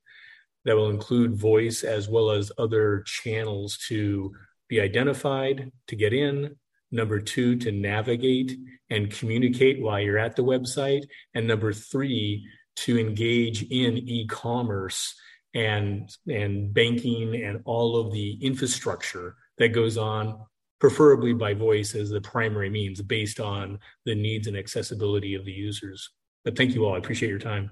[0.66, 4.34] that will include voice as well as other channels to
[4.68, 6.56] be identified to get in
[6.92, 8.58] number two to navigate
[8.90, 11.04] and communicate while you're at the website
[11.36, 12.46] and number three
[12.78, 15.16] to engage in e-commerce
[15.54, 20.40] and and banking and all of the infrastructure that goes on
[20.80, 25.52] preferably by voice as the primary means based on the needs and accessibility of the
[25.52, 26.12] users.
[26.46, 26.94] But thank you all.
[26.94, 27.72] I appreciate your time.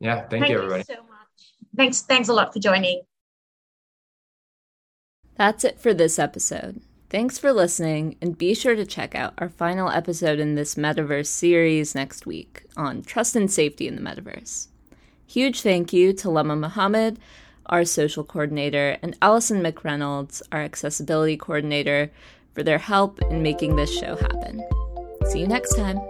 [0.00, 0.84] Yeah thank, thank you everybody.
[0.86, 1.54] you so much.
[1.76, 3.02] Thanks thanks a lot for joining.
[5.36, 9.48] That's it for this episode thanks for listening and be sure to check out our
[9.48, 14.68] final episode in this metaverse series next week on trust and safety in the metaverse
[15.30, 17.20] Huge thank you to Lama Muhammad,
[17.66, 22.10] our social coordinator, and Allison McReynolds, our accessibility coordinator,
[22.52, 24.60] for their help in making this show happen.
[25.26, 26.00] See you next time.